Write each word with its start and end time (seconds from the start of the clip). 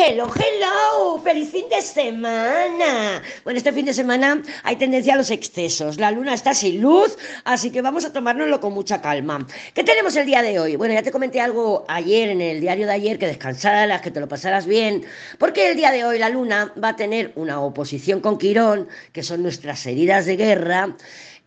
Hello, 0.00 0.30
hello, 0.32 1.20
feliz 1.24 1.50
fin 1.50 1.68
de 1.68 1.82
semana. 1.82 3.20
Bueno, 3.42 3.58
este 3.58 3.72
fin 3.72 3.84
de 3.84 3.92
semana 3.92 4.40
hay 4.62 4.76
tendencia 4.76 5.14
a 5.14 5.16
los 5.16 5.32
excesos. 5.32 5.98
La 5.98 6.12
luna 6.12 6.34
está 6.34 6.54
sin 6.54 6.80
luz, 6.80 7.18
así 7.42 7.72
que 7.72 7.82
vamos 7.82 8.04
a 8.04 8.12
tomárnoslo 8.12 8.60
con 8.60 8.74
mucha 8.74 9.02
calma. 9.02 9.44
¿Qué 9.74 9.82
tenemos 9.82 10.14
el 10.14 10.24
día 10.24 10.40
de 10.40 10.60
hoy? 10.60 10.76
Bueno, 10.76 10.94
ya 10.94 11.02
te 11.02 11.10
comenté 11.10 11.40
algo 11.40 11.84
ayer 11.88 12.28
en 12.28 12.40
el 12.40 12.60
diario 12.60 12.86
de 12.86 12.92
ayer, 12.92 13.18
que 13.18 13.26
descansaras, 13.26 14.00
que 14.00 14.12
te 14.12 14.20
lo 14.20 14.28
pasaras 14.28 14.66
bien, 14.66 15.04
porque 15.36 15.68
el 15.70 15.76
día 15.76 15.90
de 15.90 16.04
hoy 16.04 16.20
la 16.20 16.28
luna 16.28 16.72
va 16.80 16.90
a 16.90 16.96
tener 16.96 17.32
una 17.34 17.60
oposición 17.60 18.20
con 18.20 18.38
Quirón, 18.38 18.86
que 19.12 19.24
son 19.24 19.42
nuestras 19.42 19.84
heridas 19.84 20.26
de 20.26 20.36
guerra. 20.36 20.94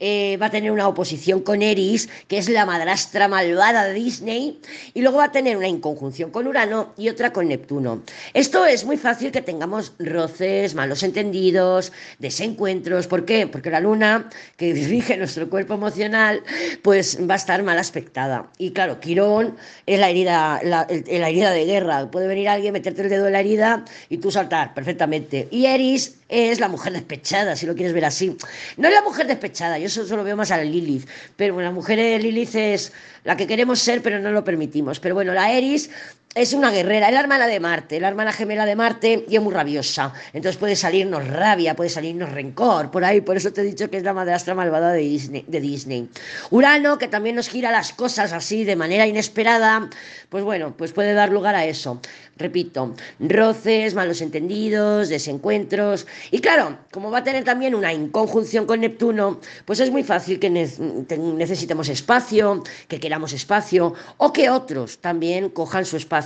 Eh, 0.03 0.35
va 0.41 0.47
a 0.47 0.49
tener 0.49 0.71
una 0.71 0.87
oposición 0.87 1.41
con 1.41 1.61
Eris, 1.61 2.09
que 2.27 2.39
es 2.39 2.49
la 2.49 2.65
madrastra 2.65 3.27
malvada 3.27 3.85
de 3.85 3.93
Disney, 3.93 4.59
y 4.95 5.01
luego 5.01 5.19
va 5.19 5.25
a 5.25 5.31
tener 5.31 5.55
una 5.55 5.67
inconjunción 5.67 6.31
con 6.31 6.47
Urano 6.47 6.91
y 6.97 7.07
otra 7.07 7.31
con 7.31 7.47
Neptuno. 7.47 8.01
Esto 8.33 8.65
es 8.65 8.83
muy 8.83 8.97
fácil 8.97 9.31
que 9.31 9.43
tengamos 9.43 9.93
roces, 9.99 10.73
malos 10.73 11.03
entendidos, 11.03 11.91
desencuentros. 12.17 13.05
¿Por 13.05 13.25
qué? 13.25 13.45
Porque 13.45 13.69
la 13.69 13.79
luna, 13.79 14.27
que 14.57 14.73
dirige 14.73 15.17
nuestro 15.17 15.47
cuerpo 15.51 15.75
emocional, 15.75 16.41
pues 16.81 17.19
va 17.29 17.35
a 17.35 17.37
estar 17.37 17.61
mal 17.61 17.77
aspectada. 17.77 18.49
Y 18.57 18.71
claro, 18.71 18.99
Quirón 18.99 19.55
es 19.85 19.99
la 19.99 20.09
herida, 20.09 20.61
la, 20.63 20.87
la 20.89 21.29
herida 21.29 21.51
de 21.51 21.65
guerra. 21.65 22.09
Puede 22.09 22.25
venir 22.25 22.49
alguien, 22.49 22.73
meterte 22.73 23.03
el 23.03 23.09
dedo 23.09 23.27
en 23.27 23.33
la 23.33 23.41
herida 23.41 23.85
y 24.09 24.17
tú 24.17 24.31
saltar 24.31 24.73
perfectamente. 24.73 25.47
Y 25.51 25.67
Eris 25.67 26.20
es 26.31 26.59
la 26.61 26.69
mujer 26.69 26.93
despechada, 26.93 27.55
si 27.55 27.65
lo 27.65 27.75
quieres 27.75 27.93
ver 27.93 28.05
así. 28.05 28.35
No 28.77 28.87
es 28.87 28.93
la 28.93 29.01
mujer 29.03 29.27
despechada, 29.27 29.77
yo 29.77 29.87
eso 29.87 30.07
solo 30.07 30.23
veo 30.23 30.37
más 30.37 30.49
a 30.49 30.57
la 30.57 30.63
Lilith. 30.63 31.07
Pero 31.35 31.53
bueno, 31.53 31.69
la 31.69 31.75
mujer 31.75 31.99
de 31.99 32.17
Lilith 32.17 32.55
es 32.55 32.93
la 33.25 33.35
que 33.35 33.45
queremos 33.45 33.79
ser, 33.79 34.01
pero 34.01 34.17
no 34.19 34.31
lo 34.31 34.43
permitimos. 34.43 34.99
Pero 34.99 35.13
bueno, 35.13 35.33
la 35.33 35.51
Eris 35.51 35.89
es 36.33 36.53
una 36.53 36.71
guerrera, 36.71 37.07
es 37.07 37.13
la 37.13 37.19
hermana 37.19 37.45
de 37.45 37.59
Marte, 37.59 37.99
la 37.99 38.07
hermana 38.07 38.31
gemela 38.31 38.65
de 38.65 38.75
Marte 38.75 39.25
y 39.27 39.35
es 39.35 39.41
muy 39.41 39.53
rabiosa. 39.53 40.13
Entonces 40.31 40.57
puede 40.57 40.77
salirnos 40.77 41.27
rabia, 41.27 41.75
puede 41.75 41.89
salirnos 41.89 42.31
rencor, 42.31 42.89
por 42.89 43.03
ahí, 43.03 43.19
por 43.19 43.35
eso 43.35 43.51
te 43.51 43.61
he 43.61 43.63
dicho 43.65 43.89
que 43.89 43.97
es 43.97 44.03
la 44.03 44.13
madrastra 44.13 44.55
malvada 44.55 44.93
de 44.93 45.01
Disney, 45.01 45.43
de 45.45 45.59
Disney. 45.59 46.09
Urano, 46.49 46.97
que 46.97 47.09
también 47.09 47.35
nos 47.35 47.49
gira 47.49 47.69
las 47.69 47.91
cosas 47.91 48.31
así 48.31 48.63
de 48.63 48.77
manera 48.77 49.05
inesperada, 49.07 49.89
pues 50.29 50.43
bueno, 50.45 50.73
pues 50.77 50.93
puede 50.93 51.13
dar 51.13 51.31
lugar 51.31 51.55
a 51.55 51.65
eso. 51.65 51.99
Repito, 52.37 52.95
roces, 53.19 53.93
malos 53.93 54.21
entendidos, 54.21 55.09
desencuentros. 55.09 56.07
Y 56.31 56.39
claro, 56.39 56.77
como 56.91 57.11
va 57.11 57.19
a 57.19 57.23
tener 57.23 57.43
también 57.43 57.75
una 57.75 57.93
inconjunción 57.93 58.65
con 58.65 58.79
Neptuno, 58.79 59.41
pues 59.65 59.79
es 59.79 59.91
muy 59.91 60.01
fácil 60.03 60.39
que 60.39 60.49
necesitemos 60.49 61.89
espacio, 61.89 62.63
que 62.87 62.99
queramos 62.99 63.33
espacio, 63.33 63.93
o 64.17 64.33
que 64.33 64.49
otros 64.49 64.97
también 64.99 65.49
cojan 65.49 65.85
su 65.85 65.97
espacio 65.97 66.20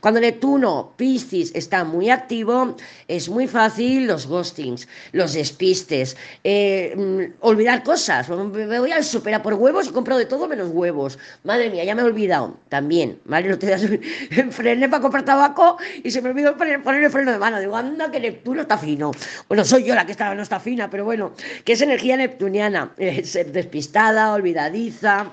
cuando 0.00 0.20
Neptuno, 0.20 0.92
Piscis, 0.96 1.52
está 1.54 1.84
muy 1.84 2.10
activo, 2.10 2.76
es 3.08 3.28
muy 3.28 3.46
fácil 3.46 4.06
los 4.06 4.26
ghostings, 4.26 4.88
los 5.12 5.32
despistes, 5.32 6.16
eh, 6.44 6.94
mm, 6.96 7.34
olvidar 7.40 7.82
cosas. 7.82 8.28
Me 8.28 8.78
voy 8.78 8.92
al 8.92 9.04
super 9.04 9.34
a 9.34 9.42
por 9.42 9.54
huevos 9.54 9.86
y 9.88 9.90
compro 9.90 10.16
de 10.16 10.26
todo 10.26 10.48
menos 10.48 10.70
huevos. 10.70 11.18
Madre 11.42 11.70
mía, 11.70 11.84
ya 11.84 11.94
me 11.94 12.02
he 12.02 12.04
olvidado. 12.04 12.56
También, 12.68 13.18
¿vale? 13.24 13.48
No 13.48 13.58
te 13.58 13.66
das 13.66 13.82
frené 14.50 14.88
para 14.88 15.02
comprar 15.02 15.24
tabaco 15.24 15.78
y 16.02 16.10
se 16.10 16.22
me 16.22 16.30
olvidó 16.30 16.56
poner, 16.56 16.80
el 17.02 17.10
freno 17.10 17.32
de 17.32 17.38
mano. 17.38 17.60
Digo, 17.60 17.76
anda, 17.76 18.10
que 18.10 18.20
Neptuno 18.20 18.62
está 18.62 18.78
fino. 18.78 19.12
Bueno, 19.48 19.64
soy 19.64 19.84
yo 19.84 19.94
la 19.94 20.06
que 20.06 20.12
está, 20.12 20.34
no 20.34 20.42
está 20.42 20.60
fina, 20.60 20.90
pero 20.90 21.04
bueno, 21.04 21.32
que 21.64 21.72
es 21.72 21.80
energía 21.80 22.16
neptuniana. 22.16 22.92
ser 23.24 23.52
despistada, 23.52 24.32
olvidadiza 24.32 25.30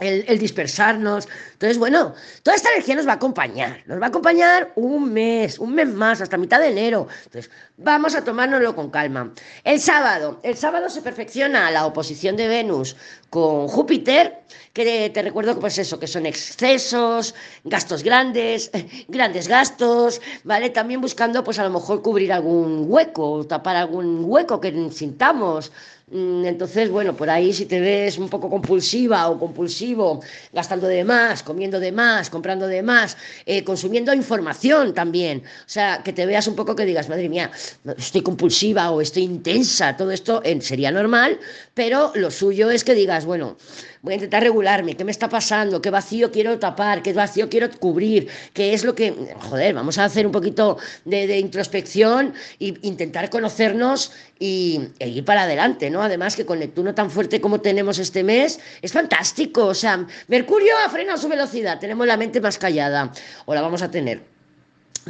el, 0.00 0.38
dispersarnos. 0.38 1.28
Entonces, 1.52 1.78
bueno, 1.78 2.14
toda 2.42 2.56
esta 2.56 2.70
energía 2.70 2.96
nos 2.96 3.06
va 3.06 3.12
a 3.12 3.16
acompañar. 3.16 3.82
Nos 3.86 4.00
va 4.00 4.06
a 4.06 4.08
acompañar 4.08 4.72
un 4.76 5.12
mes, 5.12 5.58
un 5.58 5.74
mes 5.74 5.88
más, 5.88 6.20
hasta 6.20 6.36
mitad 6.36 6.60
de 6.60 6.68
enero. 6.68 7.08
Entonces, 7.24 7.50
vamos 7.76 8.14
a 8.14 8.24
tomárnoslo 8.24 8.74
con 8.74 8.90
calma. 8.90 9.32
El 9.62 9.80
sábado, 9.80 10.40
el 10.42 10.56
sábado 10.56 10.88
se 10.88 11.02
perfecciona 11.02 11.70
la 11.70 11.86
oposición 11.86 12.36
de 12.36 12.48
Venus 12.48 12.96
con 13.30 13.68
Júpiter, 13.68 14.40
que 14.72 15.10
te 15.10 15.22
recuerdo 15.22 15.54
que 15.54 15.60
pues 15.60 15.78
eso, 15.78 15.98
que 15.98 16.06
son 16.06 16.26
excesos, 16.26 17.34
gastos 17.64 18.02
grandes, 18.02 18.70
grandes 19.08 19.48
gastos, 19.48 20.20
¿vale? 20.44 20.70
También 20.70 21.00
buscando 21.00 21.42
pues 21.42 21.58
a 21.58 21.64
lo 21.64 21.70
mejor 21.70 22.02
cubrir 22.02 22.32
algún 22.32 22.84
hueco, 22.88 23.44
tapar 23.46 23.76
algún 23.76 24.24
hueco 24.24 24.60
que 24.60 24.90
sintamos. 24.92 25.72
Mm, 26.10 26.44
entonces, 26.44 26.90
bueno, 26.90 27.16
por 27.16 27.30
ahí 27.30 27.52
si 27.54 27.64
te 27.64 27.80
ves 27.80 28.18
un 28.18 28.28
poco 28.28 28.50
compulsiva 28.50 29.28
o 29.30 29.38
compulsivo, 29.38 30.20
gastando 30.52 30.86
de 30.86 31.02
más, 31.02 31.42
comiendo 31.42 31.80
de 31.80 31.92
más, 31.92 32.28
comprando 32.28 32.66
de 32.66 32.82
más, 32.82 33.16
eh, 33.46 33.64
consumiendo 33.64 34.12
información 34.12 34.92
también. 34.92 35.42
O 35.44 35.68
sea, 35.68 36.02
que 36.04 36.12
te 36.12 36.26
veas 36.26 36.46
un 36.46 36.56
poco 36.56 36.76
que 36.76 36.84
digas, 36.84 37.08
madre 37.08 37.28
mía, 37.30 37.50
estoy 37.96 38.20
compulsiva 38.22 38.90
o 38.90 39.00
estoy 39.00 39.22
intensa, 39.22 39.96
todo 39.96 40.10
esto 40.10 40.42
sería 40.60 40.90
normal, 40.90 41.38
pero 41.72 42.12
lo 42.14 42.30
suyo 42.30 42.70
es 42.70 42.84
que 42.84 42.94
digas, 42.94 43.24
bueno, 43.24 43.56
voy 44.02 44.12
a 44.12 44.16
intentar 44.16 44.42
regularme, 44.42 44.96
¿qué 44.96 45.04
me 45.04 45.10
está 45.10 45.30
pasando? 45.30 45.80
¿Qué 45.80 45.88
vacío 45.88 46.30
quiero 46.30 46.58
tapar? 46.58 47.02
¿Qué 47.02 47.14
vacío 47.14 47.48
quiero 47.48 47.70
cubrir? 47.70 48.28
¿Qué 48.52 48.74
es 48.74 48.84
lo 48.84 48.94
que, 48.94 49.14
joder, 49.40 49.72
vamos 49.72 49.96
a 49.96 50.04
hacer 50.04 50.26
un 50.26 50.32
poquito 50.32 50.76
de, 51.06 51.38
introspección 51.38 52.34
e 52.60 52.74
intentar 52.82 53.30
conocernos 53.30 54.12
y, 54.38 54.80
e 54.98 55.08
ir 55.08 55.24
para 55.24 55.44
adelante, 55.44 55.88
¿no? 55.90 55.93
Además 56.02 56.36
que 56.36 56.46
con 56.46 56.58
Neptuno 56.58 56.94
tan 56.94 57.10
fuerte 57.10 57.40
como 57.40 57.60
tenemos 57.60 57.98
este 57.98 58.22
mes, 58.22 58.60
es 58.82 58.92
fantástico, 58.92 59.66
o 59.66 59.74
sea, 59.74 60.06
Mercurio 60.28 60.74
ha 60.84 60.90
frenado 60.90 61.18
su 61.18 61.28
velocidad, 61.28 61.78
tenemos 61.78 62.06
la 62.06 62.16
mente 62.16 62.40
más 62.40 62.58
callada, 62.58 63.12
o 63.46 63.54
la 63.54 63.60
vamos 63.60 63.82
a 63.82 63.90
tener. 63.90 64.34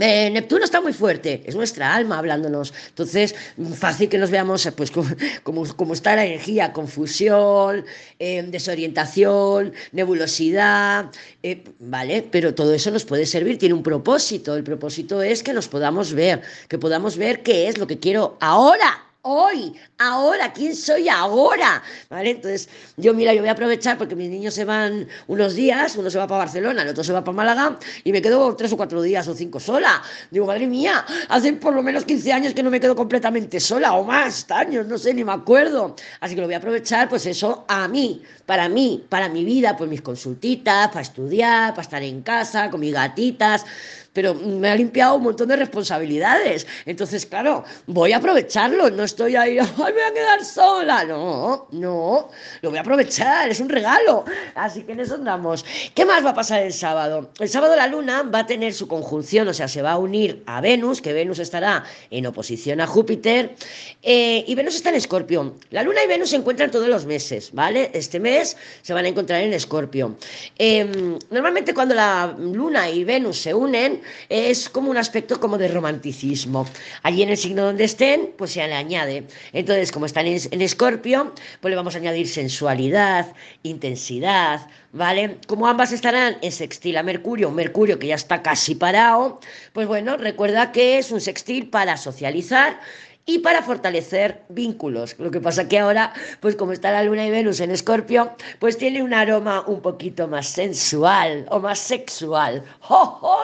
Eh, 0.00 0.28
Neptuno 0.30 0.64
está 0.64 0.80
muy 0.80 0.92
fuerte, 0.92 1.42
es 1.46 1.54
nuestra 1.54 1.94
alma 1.94 2.18
hablándonos. 2.18 2.74
Entonces, 2.88 3.34
fácil 3.76 4.08
que 4.08 4.18
nos 4.18 4.30
veamos 4.30 4.68
pues 4.76 4.90
como, 4.90 5.92
está 5.92 6.16
la 6.16 6.26
energía, 6.26 6.72
confusión, 6.72 7.84
eh, 8.18 8.42
desorientación, 8.42 9.72
nebulosidad, 9.92 11.10
eh, 11.42 11.62
¿vale? 11.78 12.26
Pero 12.28 12.54
todo 12.54 12.74
eso 12.74 12.90
nos 12.90 13.04
puede 13.04 13.24
servir, 13.26 13.58
tiene 13.58 13.74
un 13.74 13.84
propósito. 13.84 14.56
El 14.56 14.64
propósito 14.64 15.22
es 15.22 15.42
que 15.44 15.52
nos 15.52 15.68
podamos 15.68 16.12
ver, 16.12 16.42
que 16.68 16.78
podamos 16.78 17.16
ver 17.16 17.42
qué 17.42 17.68
es 17.68 17.78
lo 17.78 17.86
que 17.86 18.00
quiero 18.00 18.36
ahora 18.40 19.13
hoy, 19.26 19.74
ahora, 19.98 20.52
¿quién 20.52 20.76
soy 20.76 21.08
ahora? 21.08 21.82
¿Vale? 22.10 22.30
Entonces, 22.30 22.68
yo 22.98 23.14
mira, 23.14 23.32
yo 23.32 23.40
voy 23.40 23.48
a 23.48 23.52
aprovechar 23.52 23.96
porque 23.96 24.14
mis 24.14 24.28
niños 24.28 24.52
se 24.52 24.66
van 24.66 25.08
unos 25.28 25.54
días, 25.54 25.96
uno 25.96 26.10
se 26.10 26.18
va 26.18 26.26
para 26.26 26.40
Barcelona, 26.44 26.82
el 26.82 26.88
otro 26.88 27.02
se 27.02 27.12
va 27.12 27.24
para 27.24 27.34
Málaga 27.34 27.78
y 28.04 28.12
me 28.12 28.20
quedo 28.20 28.54
tres 28.54 28.72
o 28.74 28.76
cuatro 28.76 29.00
días 29.00 29.26
o 29.26 29.34
cinco 29.34 29.58
sola. 29.58 30.02
Digo, 30.30 30.44
madre 30.44 30.66
mía, 30.66 31.06
hace 31.28 31.54
por 31.54 31.74
lo 31.74 31.82
menos 31.82 32.04
15 32.04 32.32
años 32.32 32.54
que 32.54 32.62
no 32.62 32.70
me 32.70 32.80
quedo 32.80 32.94
completamente 32.94 33.60
sola 33.60 33.94
o 33.94 34.04
más 34.04 34.50
años, 34.50 34.86
no 34.86 34.98
sé, 34.98 35.14
ni 35.14 35.24
me 35.24 35.32
acuerdo. 35.32 35.96
Así 36.20 36.34
que 36.34 36.42
lo 36.42 36.46
voy 36.46 36.54
a 36.54 36.58
aprovechar, 36.58 37.08
pues 37.08 37.24
eso, 37.24 37.64
a 37.66 37.88
mí, 37.88 38.22
para 38.44 38.68
mí, 38.68 39.06
para 39.08 39.30
mi 39.30 39.44
vida, 39.44 39.74
pues 39.74 39.88
mis 39.88 40.02
consultitas, 40.02 40.88
para 40.88 41.00
estudiar, 41.00 41.70
para 41.70 41.82
estar 41.82 42.02
en 42.02 42.20
casa, 42.20 42.68
con 42.68 42.80
mis 42.80 42.92
gatitas 42.92 43.64
pero 44.14 44.32
me 44.34 44.70
ha 44.70 44.76
limpiado 44.76 45.16
un 45.16 45.24
montón 45.24 45.48
de 45.48 45.56
responsabilidades. 45.56 46.66
Entonces, 46.86 47.26
claro, 47.26 47.64
voy 47.86 48.12
a 48.12 48.18
aprovecharlo, 48.18 48.88
no 48.90 49.02
estoy 49.02 49.36
ahí, 49.36 49.58
ay, 49.58 49.66
me 49.76 49.92
voy 49.92 50.02
a 50.02 50.14
quedar 50.14 50.44
sola. 50.44 51.04
No, 51.04 51.66
no, 51.72 52.30
lo 52.62 52.70
voy 52.70 52.78
a 52.78 52.80
aprovechar, 52.80 53.50
es 53.50 53.60
un 53.60 53.68
regalo. 53.68 54.24
Así 54.54 54.82
que 54.84 54.92
en 54.92 55.00
eso 55.00 55.16
andamos. 55.16 55.64
¿Qué 55.94 56.04
más 56.04 56.24
va 56.24 56.30
a 56.30 56.34
pasar 56.34 56.62
el 56.62 56.72
sábado? 56.72 57.30
El 57.40 57.48
sábado 57.48 57.76
la 57.76 57.88
luna 57.88 58.22
va 58.22 58.40
a 58.40 58.46
tener 58.46 58.72
su 58.72 58.86
conjunción, 58.86 59.48
o 59.48 59.52
sea, 59.52 59.68
se 59.68 59.82
va 59.82 59.92
a 59.92 59.98
unir 59.98 60.42
a 60.46 60.60
Venus, 60.60 61.02
que 61.02 61.12
Venus 61.12 61.40
estará 61.40 61.84
en 62.10 62.26
oposición 62.26 62.80
a 62.80 62.86
Júpiter, 62.86 63.56
eh, 64.02 64.44
y 64.46 64.54
Venus 64.54 64.76
está 64.76 64.90
en 64.90 64.96
Escorpio. 64.96 65.56
La 65.70 65.82
luna 65.82 66.04
y 66.04 66.06
Venus 66.06 66.30
se 66.30 66.36
encuentran 66.36 66.70
todos 66.70 66.88
los 66.88 67.04
meses, 67.04 67.50
¿vale? 67.52 67.90
Este 67.92 68.20
mes 68.20 68.56
se 68.82 68.94
van 68.94 69.04
a 69.04 69.08
encontrar 69.08 69.42
en 69.42 69.52
Escorpio. 69.52 70.16
Em, 70.56 71.18
normalmente 71.30 71.74
cuando 71.74 71.96
la 71.96 72.32
luna 72.38 72.88
y 72.88 73.02
Venus 73.02 73.38
se 73.38 73.52
unen, 73.52 74.03
es 74.28 74.68
como 74.68 74.90
un 74.90 74.96
aspecto 74.96 75.40
como 75.40 75.58
de 75.58 75.68
romanticismo. 75.68 76.66
Allí 77.02 77.22
en 77.22 77.30
el 77.30 77.36
signo 77.36 77.64
donde 77.64 77.84
estén, 77.84 78.32
pues 78.36 78.52
se 78.52 78.66
le 78.66 78.74
añade. 78.74 79.24
Entonces, 79.52 79.92
como 79.92 80.06
están 80.06 80.26
en 80.26 80.60
Escorpio, 80.60 81.32
pues 81.60 81.70
le 81.70 81.76
vamos 81.76 81.94
a 81.94 81.98
añadir 81.98 82.28
sensualidad, 82.28 83.32
intensidad, 83.62 84.66
¿vale? 84.92 85.38
Como 85.46 85.66
ambas 85.66 85.92
estarán 85.92 86.36
en 86.40 86.52
sextil 86.52 86.96
a 86.96 87.02
Mercurio, 87.02 87.50
Mercurio 87.50 87.98
que 87.98 88.08
ya 88.08 88.14
está 88.14 88.42
casi 88.42 88.74
parado, 88.74 89.40
pues 89.72 89.86
bueno, 89.86 90.16
recuerda 90.16 90.72
que 90.72 90.98
es 90.98 91.10
un 91.10 91.20
sextil 91.20 91.68
para 91.68 91.96
socializar 91.96 92.80
y 93.26 93.38
para 93.38 93.62
fortalecer 93.62 94.42
vínculos. 94.48 95.16
Lo 95.18 95.30
que 95.30 95.40
pasa 95.40 95.68
que 95.68 95.78
ahora, 95.78 96.12
pues 96.40 96.56
como 96.56 96.72
está 96.72 96.92
la 96.92 97.02
Luna 97.02 97.26
y 97.26 97.30
Venus 97.30 97.60
en 97.60 97.70
Escorpio, 97.70 98.32
pues 98.58 98.76
tiene 98.76 99.02
un 99.02 99.14
aroma 99.14 99.64
un 99.66 99.80
poquito 99.80 100.28
más 100.28 100.46
sensual 100.48 101.46
o 101.50 101.60
más 101.60 101.78
sexual. 101.78 102.62
¡Oh, 102.88 103.40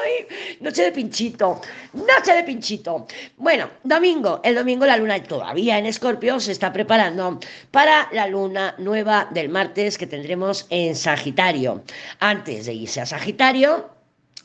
Noche 0.60 0.82
de 0.82 0.92
pinchito, 0.92 1.60
noche 1.94 2.34
de 2.34 2.44
pinchito. 2.44 3.06
Bueno, 3.36 3.70
domingo, 3.84 4.40
el 4.44 4.54
domingo 4.54 4.86
la 4.86 4.96
Luna 4.96 5.22
todavía 5.22 5.78
en 5.78 5.86
Escorpio 5.86 6.38
se 6.40 6.52
está 6.52 6.72
preparando 6.72 7.38
para 7.70 8.08
la 8.12 8.26
Luna 8.26 8.74
nueva 8.78 9.28
del 9.30 9.48
martes 9.48 9.96
que 9.96 10.06
tendremos 10.06 10.66
en 10.70 10.94
Sagitario. 10.94 11.82
Antes 12.18 12.66
de 12.66 12.74
irse 12.74 13.00
a 13.00 13.06
Sagitario, 13.06 13.99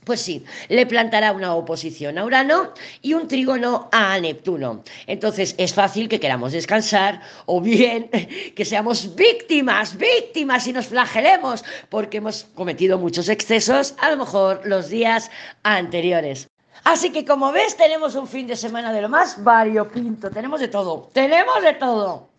Pues 0.06 0.22
sí, 0.22 0.46
le 0.70 0.86
plantará 0.86 1.32
una 1.32 1.56
oposición 1.56 2.20
a 2.20 2.26
Urano 2.26 2.74
y 3.02 3.16
un 3.16 3.28
trígono 3.28 3.90
a 3.92 4.20
Neptuno. 4.20 4.84
Entonces 5.08 5.56
es 5.58 5.74
fácil 5.74 6.08
que 6.08 6.20
queramos 6.20 6.52
descansar 6.52 7.22
o 7.48 7.60
bien 7.60 8.10
que 8.56 8.66
seamos 8.66 9.16
víctimas, 9.16 9.98
víctimas 9.98 10.68
y 10.68 10.74
nos 10.74 10.88
flagelemos 10.88 11.66
porque 11.90 12.18
hemos 12.18 12.44
cometido 12.54 13.00
muchos 13.00 13.30
excesos 13.30 13.96
a 13.98 14.12
lo 14.12 14.18
mejor 14.18 14.62
los 14.66 14.90
días 14.90 15.32
anteriores. 15.64 16.48
Así 16.84 17.10
que 17.10 17.26
como 17.26 17.52
ves 17.52 17.76
tenemos 17.76 18.14
un 18.14 18.28
fin 18.28 18.46
de 18.46 18.56
semana 18.56 18.94
de 18.94 19.02
lo 19.02 19.10
más 19.10 19.44
variopinto, 19.44 20.30
tenemos 20.30 20.60
de 20.60 20.68
todo, 20.68 21.10
tenemos 21.14 21.64
de 21.64 21.74
todo. 21.74 22.30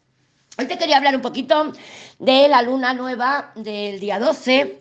Hoy 0.56 0.66
te 0.66 0.78
quería 0.78 0.98
hablar 0.98 1.16
un 1.16 1.22
poquito 1.22 1.72
de 2.20 2.46
la 2.46 2.62
luna 2.62 2.94
nueva 2.94 3.50
del 3.56 3.98
día 3.98 4.20
12 4.20 4.80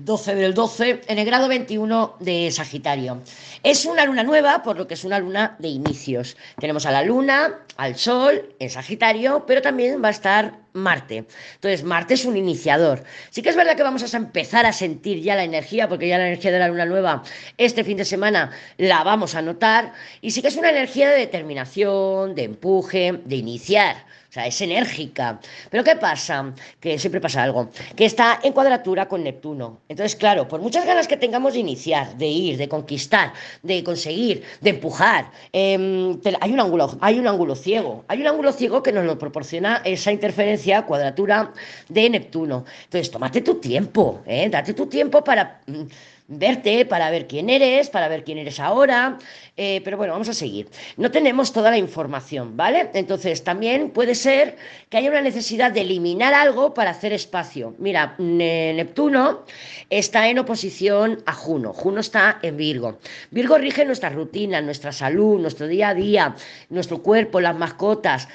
12 0.00 0.34
del 0.34 0.54
12, 0.54 1.02
en 1.06 1.18
el 1.18 1.26
grado 1.26 1.48
21 1.48 2.16
de 2.20 2.50
Sagitario. 2.50 3.22
Es 3.62 3.84
una 3.84 4.04
luna 4.04 4.22
nueva, 4.22 4.62
por 4.62 4.76
lo 4.76 4.86
que 4.86 4.94
es 4.94 5.04
una 5.04 5.18
luna 5.18 5.56
de 5.58 5.68
inicios. 5.68 6.36
Tenemos 6.58 6.86
a 6.86 6.90
la 6.90 7.02
luna, 7.02 7.60
al 7.76 7.96
sol 7.96 8.54
en 8.58 8.70
Sagitario, 8.70 9.44
pero 9.46 9.62
también 9.62 10.02
va 10.02 10.08
a 10.08 10.12
estar 10.12 10.63
Marte. 10.74 11.24
Entonces, 11.54 11.84
Marte 11.84 12.14
es 12.14 12.24
un 12.24 12.36
iniciador. 12.36 13.04
Sí 13.30 13.42
que 13.42 13.48
es 13.48 13.56
verdad 13.56 13.76
que 13.76 13.82
vamos 13.82 14.02
a 14.02 14.16
empezar 14.16 14.66
a 14.66 14.72
sentir 14.72 15.22
ya 15.22 15.36
la 15.36 15.44
energía, 15.44 15.88
porque 15.88 16.08
ya 16.08 16.18
la 16.18 16.26
energía 16.26 16.50
de 16.50 16.58
la 16.58 16.68
luna 16.68 16.84
nueva 16.84 17.22
este 17.56 17.84
fin 17.84 17.96
de 17.96 18.04
semana 18.04 18.50
la 18.76 19.04
vamos 19.04 19.34
a 19.34 19.42
notar, 19.42 19.92
y 20.20 20.32
sí 20.32 20.42
que 20.42 20.48
es 20.48 20.56
una 20.56 20.70
energía 20.70 21.10
de 21.10 21.18
determinación, 21.18 22.34
de 22.34 22.44
empuje, 22.44 23.20
de 23.24 23.36
iniciar. 23.36 24.04
O 24.28 24.32
sea, 24.34 24.48
es 24.48 24.60
enérgica. 24.60 25.38
Pero 25.70 25.84
¿qué 25.84 25.94
pasa? 25.94 26.52
Que 26.80 26.98
siempre 26.98 27.20
pasa 27.20 27.44
algo. 27.44 27.70
Que 27.94 28.04
está 28.04 28.40
en 28.42 28.52
cuadratura 28.52 29.06
con 29.06 29.22
Neptuno. 29.22 29.82
Entonces, 29.88 30.16
claro, 30.16 30.48
por 30.48 30.60
muchas 30.60 30.84
ganas 30.84 31.06
que 31.06 31.16
tengamos 31.16 31.52
de 31.52 31.60
iniciar, 31.60 32.16
de 32.16 32.26
ir, 32.26 32.56
de 32.56 32.68
conquistar, 32.68 33.32
de 33.62 33.84
conseguir, 33.84 34.42
de 34.60 34.70
empujar, 34.70 35.30
em, 35.52 36.18
hay, 36.40 36.52
un 36.52 36.58
ángulo, 36.58 36.98
hay 37.00 37.20
un 37.20 37.28
ángulo 37.28 37.54
ciego. 37.54 38.04
Hay 38.08 38.22
un 38.22 38.26
ángulo 38.26 38.52
ciego 38.52 38.82
que 38.82 38.90
nos 38.90 39.04
lo 39.04 39.16
proporciona 39.18 39.82
esa 39.84 40.10
interferencia, 40.10 40.63
cuadratura 40.86 41.52
de 41.88 42.10
Neptuno. 42.10 42.64
Entonces, 42.84 43.10
tómate 43.10 43.40
tu 43.40 43.56
tiempo, 43.56 44.22
¿eh? 44.26 44.48
date 44.48 44.74
tu 44.74 44.86
tiempo 44.86 45.22
para... 45.22 45.60
Mm, 45.66 45.84
verte, 46.26 46.86
para 46.86 47.10
ver 47.10 47.26
quién 47.26 47.50
eres, 47.50 47.90
para 47.90 48.08
ver 48.08 48.24
quién 48.24 48.38
eres 48.38 48.58
ahora, 48.58 49.18
eh, 49.56 49.82
pero 49.84 49.98
bueno, 49.98 50.14
vamos 50.14 50.28
a 50.28 50.34
seguir. 50.34 50.68
No 50.96 51.10
tenemos 51.10 51.52
toda 51.52 51.70
la 51.70 51.76
información, 51.76 52.56
¿vale? 52.56 52.88
Entonces 52.94 53.44
también 53.44 53.90
puede 53.90 54.14
ser 54.14 54.56
que 54.88 54.96
haya 54.96 55.10
una 55.10 55.20
necesidad 55.20 55.70
de 55.70 55.82
eliminar 55.82 56.32
algo 56.32 56.72
para 56.72 56.90
hacer 56.90 57.12
espacio. 57.12 57.74
Mira, 57.78 58.14
Neptuno 58.18 59.44
está 59.90 60.28
en 60.28 60.38
oposición 60.38 61.22
a 61.26 61.32
Juno, 61.34 61.72
Juno 61.74 62.00
está 62.00 62.38
en 62.42 62.56
Virgo. 62.56 62.98
Virgo 63.30 63.58
rige 63.58 63.84
nuestra 63.84 64.08
rutina, 64.08 64.62
nuestra 64.62 64.92
salud, 64.92 65.38
nuestro 65.38 65.66
día 65.66 65.90
a 65.90 65.94
día, 65.94 66.36
nuestro 66.70 67.02
cuerpo, 67.02 67.40
las 67.40 67.56
mascotas. 67.56 68.28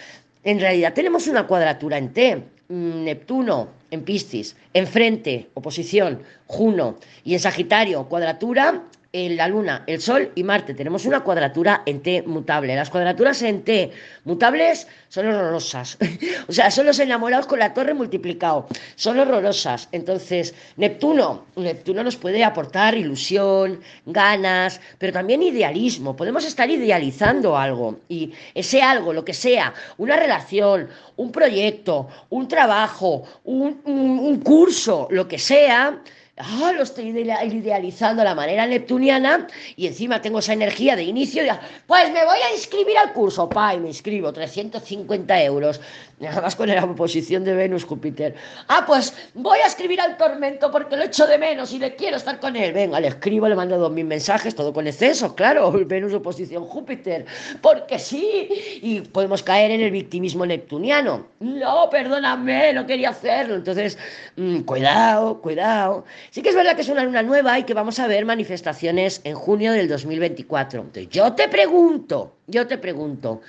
En 0.50 0.60
realidad 0.60 0.96
tenemos 0.96 1.28
una 1.28 1.46
cuadratura 1.46 2.00
en 2.00 2.12
T. 2.12 2.44
Neptuno 2.70 3.70
en 3.92 4.04
Piscis, 4.04 4.56
enfrente, 4.74 5.48
oposición, 5.54 6.24
Juno, 6.48 6.98
y 7.24 7.36
en 7.36 7.40
Sagitario, 7.40 8.10
cuadratura, 8.10 8.82
en 9.12 9.38
la 9.38 9.48
Luna, 9.48 9.84
el 9.88 10.02
Sol 10.02 10.32
y 10.36 10.44
Marte. 10.44 10.74
Tenemos 10.74 11.06
una 11.06 11.22
cuadratura 11.22 11.82
en 11.86 12.02
T 12.02 12.24
mutable. 12.28 12.76
Las 12.76 12.90
cuadraturas 12.90 13.42
en 13.42 13.64
T 13.64 13.92
mutables 14.24 14.88
son 15.08 15.28
horrorosas. 15.28 15.98
o 16.48 16.52
sea, 16.52 16.70
son 16.70 16.86
los 16.86 17.00
enamorados 17.00 17.48
con 17.48 17.60
la 17.60 17.74
torre 17.74 17.94
multiplicado. 17.96 18.68
Son 18.96 19.18
horrorosas. 19.18 19.90
Entonces, 19.92 20.54
Neptuno, 20.78 21.46
Neptuno 21.56 22.04
nos 22.04 22.18
puede 22.18 22.44
aportar 22.44 22.96
ilusión, 22.96 23.82
ganas, 24.06 24.80
pero 25.00 25.12
también 25.12 25.42
idealismo. 25.42 26.16
Podemos 26.16 26.46
estar 26.46 26.70
idealizando 26.70 27.58
algo. 27.58 28.00
Y 28.10 28.32
ese 28.54 28.84
algo, 28.84 29.12
lo 29.12 29.26
que 29.26 29.34
sea, 29.34 29.74
una 29.98 30.18
relación, 30.18 30.88
un 31.16 31.32
proyecto, 31.32 32.08
un 32.30 32.48
trabajo, 32.48 33.24
un, 33.44 33.82
un 33.86 34.40
curso, 34.42 35.08
lo 35.10 35.28
que 35.28 35.40
sea, 35.40 36.00
ah, 36.40 36.72
lo 36.76 36.84
estoy 36.84 37.10
idealizando 37.10 38.22
a 38.22 38.26
la 38.26 38.36
manera 38.36 38.66
neptuniana 38.66 39.48
y 39.76 39.88
encima 39.88 40.22
tengo 40.22 40.40
esa 40.40 40.54
energía 40.54 40.96
de 40.96 41.04
inicio, 41.04 41.44
de, 41.44 41.52
pues 41.86 42.12
me 42.12 42.26
voy 42.26 42.40
a 42.40 42.54
inscribir 42.54 42.98
al 42.98 43.14
curso, 43.14 43.50
pa, 43.50 43.76
y 43.76 43.80
me 43.80 43.90
inscribo, 43.90 44.32
350 44.32 45.44
euros, 45.44 45.82
nada 46.20 46.42
más 46.42 46.56
con 46.56 46.70
la 46.70 46.84
oposición 46.84 47.44
de 47.44 47.54
Venus-Júpiter. 47.54 48.36
Ah, 48.68 48.84
pues 48.88 49.14
voy 49.34 49.60
a 49.60 49.68
escribir 49.68 50.00
al 50.02 50.18
tormento 50.18 50.72
porque 50.72 50.96
lo 50.96 51.04
echo 51.04 51.28
de 51.28 51.38
menos 51.38 51.74
y 51.74 51.80
le 51.80 51.96
quiero 51.96 52.18
estar 52.18 52.40
con 52.40 52.56
él. 52.56 52.74
Venga, 52.74 53.00
le 53.00 53.10
escribo, 53.10 53.48
le 53.48 53.56
mando 53.56 53.78
dos 53.78 53.92
mil 53.92 54.06
mensajes, 54.06 54.56
todo 54.56 54.74
con 54.74 54.88
exceso, 54.88 55.36
claro, 55.36 55.72
Venus-oposición-Júpiter, 55.86 57.26
porque 57.62 58.00
sí, 58.00 58.80
y 58.82 59.02
podemos 59.02 59.44
caer 59.44 59.72
en 59.72 59.82
el 59.82 59.92
victimismo 59.92 60.46
neptuniano. 60.46 61.28
No, 61.40 61.90
perdóname, 61.90 62.74
no 62.74 62.86
quería 62.86 63.10
hacerlo. 63.10 63.56
Entonces, 63.56 63.98
mm, 64.38 64.62
cuidado, 64.62 65.42
cuidado. 65.42 66.06
Sí 66.32 66.42
que 66.42 66.50
es 66.50 66.56
verdad 66.56 66.76
que 66.76 66.82
es 66.82 66.90
una 66.90 67.04
luna 67.04 67.24
nueva 67.24 67.58
y 67.58 67.64
que 67.64 67.74
vamos 67.74 68.00
a 68.00 68.08
ver 68.08 68.26
manifestaciones 68.26 69.22
en 69.24 69.36
junio 69.36 69.72
del 69.72 69.88
2024. 69.88 70.82
Entonces, 70.82 71.10
yo 71.10 71.34
te 71.34 71.48
pregunto, 71.48 72.36
yo 72.48 72.68
te 72.68 72.78
pregunto, 72.78 73.42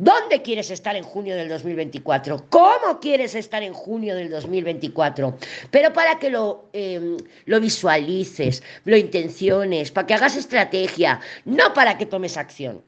¿Dónde 0.00 0.42
quieres 0.42 0.70
estar 0.70 0.94
en 0.94 1.02
junio 1.02 1.34
del 1.34 1.48
2024? 1.48 2.44
¿Cómo 2.50 3.00
quieres 3.00 3.34
estar 3.34 3.64
en 3.64 3.72
junio 3.72 4.14
del 4.14 4.30
2024? 4.30 5.36
Pero 5.72 5.92
para 5.92 6.20
que 6.20 6.30
lo, 6.30 6.68
em, 6.72 7.16
lo 7.46 7.60
visualices, 7.60 8.62
lo 8.84 8.96
intenciones, 8.96 9.90
para 9.90 10.06
que 10.06 10.14
hagas 10.14 10.36
estrategia, 10.36 11.18
no 11.44 11.74
para 11.74 11.98
que 11.98 12.06
tomes 12.06 12.36
acción. 12.36 12.80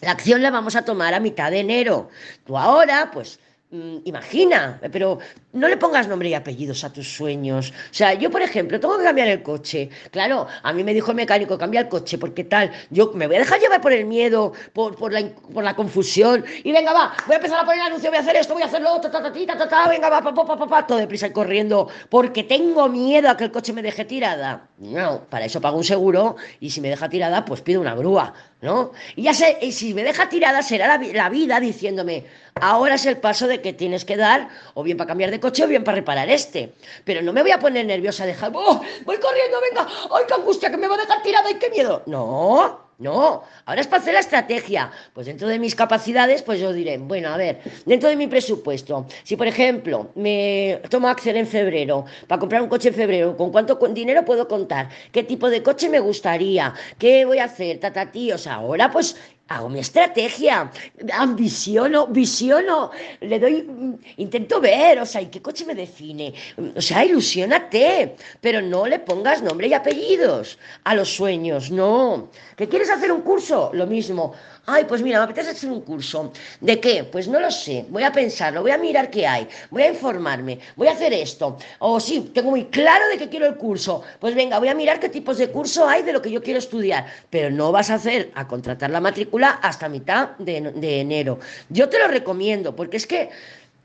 La 0.00 0.10
acción 0.10 0.42
la 0.42 0.50
vamos 0.50 0.74
a 0.74 0.84
tomar 0.84 1.14
a 1.14 1.20
mitad 1.20 1.52
de 1.52 1.60
enero. 1.60 2.08
Tú 2.44 2.58
ahora, 2.58 3.12
pues 3.12 3.38
imagina, 3.70 4.80
pero 4.92 5.18
no 5.52 5.68
le 5.68 5.76
pongas 5.76 6.08
nombre 6.08 6.30
y 6.30 6.34
apellidos 6.34 6.84
a 6.84 6.92
tus 6.92 7.06
sueños. 7.16 7.70
O 7.90 7.94
sea, 7.94 8.14
yo, 8.14 8.30
por 8.30 8.40
ejemplo, 8.40 8.80
tengo 8.80 8.96
que 8.96 9.04
cambiar 9.04 9.28
el 9.28 9.42
coche. 9.42 9.90
Claro, 10.10 10.46
a 10.62 10.72
mí 10.72 10.82
me 10.82 10.94
dijo 10.94 11.10
el 11.10 11.16
mecánico, 11.16 11.58
cambia 11.58 11.80
el 11.80 11.88
coche, 11.88 12.16
porque 12.16 12.44
tal, 12.44 12.70
yo 12.90 13.12
me 13.14 13.26
voy 13.26 13.36
a 13.36 13.40
dejar 13.40 13.60
llevar 13.60 13.80
por 13.80 13.92
el 13.92 14.06
miedo, 14.06 14.52
por, 14.72 14.96
por, 14.96 15.12
la, 15.12 15.22
por 15.52 15.64
la 15.64 15.76
confusión. 15.76 16.44
Y 16.64 16.72
venga, 16.72 16.92
va, 16.92 17.14
voy 17.26 17.34
a 17.34 17.36
empezar 17.36 17.60
a 17.60 17.64
poner 17.64 17.80
el 17.80 17.86
anuncio, 17.88 18.10
voy 18.10 18.18
a 18.18 18.20
hacer 18.20 18.36
esto, 18.36 18.54
voy 18.54 18.62
a 18.62 18.66
hacer 18.66 18.80
lo 18.80 18.94
otro, 18.94 19.10
ta, 19.10 19.22
ta, 19.22 19.32
ta, 19.32 19.68
ta, 19.68 19.88
venga, 19.88 20.08
va, 20.08 20.22
pa, 20.22 20.32
pa, 20.32 20.56
pa, 20.56 20.66
pa, 20.66 20.86
todo 20.86 20.98
deprisa 20.98 21.26
y 21.26 21.32
corriendo, 21.32 21.88
porque 22.08 22.44
tengo 22.44 22.88
miedo 22.88 23.28
a 23.28 23.36
que 23.36 23.44
el 23.44 23.52
coche 23.52 23.72
me 23.74 23.82
deje 23.82 24.04
tirada. 24.06 24.68
No, 24.78 25.24
para 25.28 25.44
eso 25.44 25.60
pago 25.60 25.76
un 25.76 25.84
seguro 25.84 26.36
y 26.60 26.70
si 26.70 26.80
me 26.80 26.88
deja 26.88 27.08
tirada, 27.08 27.44
pues 27.44 27.60
pido 27.60 27.80
una 27.80 27.94
grúa, 27.94 28.32
¿no? 28.60 28.92
Y 29.16 29.22
ya 29.24 29.34
sé, 29.34 29.58
y 29.60 29.72
si 29.72 29.94
me 29.94 30.02
deja 30.02 30.28
tirada 30.28 30.62
será 30.62 30.86
la, 30.86 30.98
la 31.12 31.28
vida 31.28 31.60
diciéndome, 31.60 32.24
Ahora 32.60 32.94
es 32.94 33.06
el 33.06 33.18
paso 33.18 33.46
de 33.46 33.60
que 33.60 33.72
tienes 33.72 34.04
que 34.04 34.16
dar, 34.16 34.48
o 34.74 34.82
bien 34.82 34.96
para 34.96 35.08
cambiar 35.08 35.30
de 35.30 35.40
coche, 35.40 35.64
o 35.64 35.68
bien 35.68 35.84
para 35.84 35.96
reparar 35.96 36.28
este. 36.28 36.74
Pero 37.04 37.22
no 37.22 37.32
me 37.32 37.42
voy 37.42 37.52
a 37.52 37.58
poner 37.58 37.86
nerviosa, 37.86 38.26
dejar, 38.26 38.52
¡oh! 38.54 38.80
voy 39.04 39.18
corriendo, 39.18 39.58
venga, 39.60 39.86
¡ay, 40.12 40.24
qué 40.26 40.34
angustia, 40.34 40.70
que 40.70 40.76
me 40.76 40.88
va 40.88 40.94
a 40.96 40.98
dejar 40.98 41.22
tirada, 41.22 41.46
ay, 41.48 41.54
qué 41.54 41.70
miedo! 41.70 42.02
No, 42.06 42.87
no, 42.98 43.44
ahora 43.64 43.80
es 43.80 43.86
para 43.86 44.02
hacer 44.02 44.14
la 44.14 44.20
estrategia. 44.20 44.90
Pues 45.12 45.26
dentro 45.26 45.46
de 45.46 45.58
mis 45.60 45.76
capacidades, 45.76 46.42
pues 46.42 46.58
yo 46.60 46.72
diré, 46.72 46.98
bueno, 46.98 47.28
a 47.28 47.36
ver, 47.36 47.60
dentro 47.86 48.08
de 48.08 48.16
mi 48.16 48.26
presupuesto, 48.26 49.06
si 49.22 49.36
por 49.36 49.46
ejemplo 49.46 50.10
me 50.16 50.80
tomo 50.90 51.08
acción 51.08 51.36
en 51.36 51.46
febrero 51.46 52.04
para 52.26 52.40
comprar 52.40 52.60
un 52.60 52.68
coche 52.68 52.88
en 52.88 52.94
febrero, 52.94 53.36
¿con 53.36 53.52
cuánto 53.52 53.76
dinero 53.90 54.24
puedo 54.24 54.48
contar? 54.48 54.88
¿Qué 55.12 55.22
tipo 55.22 55.48
de 55.48 55.62
coche 55.62 55.88
me 55.88 56.00
gustaría? 56.00 56.74
¿Qué 56.98 57.24
voy 57.24 57.38
a 57.38 57.44
hacer? 57.44 57.78
Tatatíos, 57.78 58.48
ahora 58.48 58.90
pues 58.90 59.16
hago 59.48 59.68
mi 59.68 59.80
estrategia, 59.80 60.70
ambiciono, 61.12 62.06
visiono, 62.06 62.90
le 63.20 63.38
doy, 63.38 63.62
mm, 63.62 63.94
intento 64.18 64.60
ver, 64.60 65.00
o 65.00 65.06
sea, 65.06 65.22
¿y 65.22 65.26
qué 65.26 65.40
coche 65.40 65.64
me 65.64 65.74
define? 65.74 66.34
O 66.76 66.80
sea, 66.80 67.04
ilusionate, 67.04 68.16
pero 68.40 68.60
no 68.60 68.86
le 68.86 68.98
pongas 68.98 69.42
nombre 69.42 69.68
y 69.68 69.74
apellidos 69.74 70.58
a 70.84 70.94
los 70.94 71.08
sueños, 71.08 71.70
no. 71.70 72.30
¿Que 72.56 72.68
quieres 72.68 72.90
hacer 72.90 73.10
un 73.10 73.22
curso? 73.22 73.70
Lo 73.72 73.86
mismo. 73.86 74.34
Ay, 74.70 74.84
pues 74.84 75.00
mira, 75.00 75.18
me 75.20 75.24
apetece 75.24 75.52
hacer 75.52 75.70
un 75.70 75.80
curso. 75.80 76.30
¿De 76.60 76.78
qué? 76.78 77.02
Pues 77.02 77.26
no 77.26 77.40
lo 77.40 77.50
sé. 77.50 77.86
Voy 77.88 78.02
a 78.02 78.12
pensarlo, 78.12 78.60
voy 78.60 78.70
a 78.70 78.76
mirar 78.76 79.08
qué 79.08 79.26
hay, 79.26 79.48
voy 79.70 79.82
a 79.82 79.88
informarme, 79.88 80.58
voy 80.76 80.88
a 80.88 80.92
hacer 80.92 81.14
esto. 81.14 81.56
O 81.78 81.98
sí, 81.98 82.30
tengo 82.34 82.50
muy 82.50 82.66
claro 82.66 83.08
de 83.08 83.16
qué 83.16 83.30
quiero 83.30 83.46
el 83.46 83.56
curso. 83.56 84.02
Pues 84.20 84.34
venga, 84.34 84.58
voy 84.58 84.68
a 84.68 84.74
mirar 84.74 85.00
qué 85.00 85.08
tipos 85.08 85.38
de 85.38 85.48
curso 85.48 85.88
hay 85.88 86.02
de 86.02 86.12
lo 86.12 86.20
que 86.20 86.30
yo 86.30 86.42
quiero 86.42 86.58
estudiar. 86.58 87.06
Pero 87.30 87.50
no 87.50 87.72
vas 87.72 87.88
a 87.88 87.94
hacer 87.94 88.30
a 88.34 88.46
contratar 88.46 88.90
la 88.90 89.00
matrícula 89.00 89.52
hasta 89.62 89.88
mitad 89.88 90.36
de 90.36 91.00
enero. 91.00 91.38
Yo 91.70 91.88
te 91.88 91.98
lo 91.98 92.08
recomiendo, 92.08 92.76
porque 92.76 92.98
es 92.98 93.06
que 93.06 93.30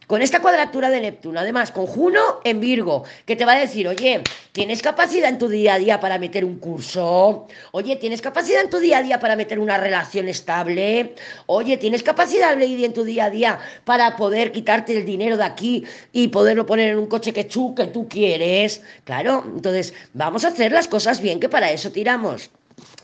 con 0.07 0.21
esta 0.21 0.41
cuadratura 0.41 0.89
de 0.89 1.01
Neptuno, 1.01 1.39
además 1.39 1.71
con 1.71 1.85
Juno 1.85 2.39
en 2.43 2.59
Virgo, 2.59 3.03
que 3.25 3.35
te 3.35 3.45
va 3.45 3.53
a 3.53 3.59
decir, 3.59 3.87
oye, 3.87 4.21
¿tienes 4.51 4.81
capacidad 4.81 5.29
en 5.29 5.37
tu 5.37 5.47
día 5.47 5.75
a 5.75 5.79
día 5.79 5.99
para 5.99 6.17
meter 6.17 6.45
un 6.45 6.59
curso? 6.59 7.47
Oye, 7.71 7.95
¿tienes 7.95 8.21
capacidad 8.21 8.61
en 8.61 8.69
tu 8.69 8.79
día 8.79 8.99
a 8.99 9.03
día 9.03 9.19
para 9.19 9.35
meter 9.35 9.59
una 9.59 9.77
relación 9.77 10.27
estable? 10.27 11.15
Oye, 11.45 11.77
¿tienes 11.77 12.03
capacidad, 12.03 12.57
Lady, 12.57 12.85
en 12.85 12.93
tu 12.93 13.03
día 13.03 13.25
a 13.25 13.29
día 13.29 13.59
para 13.85 14.15
poder 14.15 14.51
quitarte 14.51 14.97
el 14.97 15.05
dinero 15.05 15.37
de 15.37 15.43
aquí 15.43 15.85
y 16.11 16.27
poderlo 16.29 16.65
poner 16.65 16.89
en 16.89 16.99
un 16.99 17.07
coche 17.07 17.33
que 17.33 17.45
tú, 17.45 17.73
que 17.75 17.87
tú 17.87 18.07
quieres? 18.07 18.81
Claro, 19.03 19.43
entonces 19.45 19.93
vamos 20.13 20.45
a 20.45 20.49
hacer 20.49 20.71
las 20.71 20.87
cosas 20.87 21.21
bien, 21.21 21.39
que 21.39 21.49
para 21.49 21.71
eso 21.71 21.91
tiramos 21.91 22.49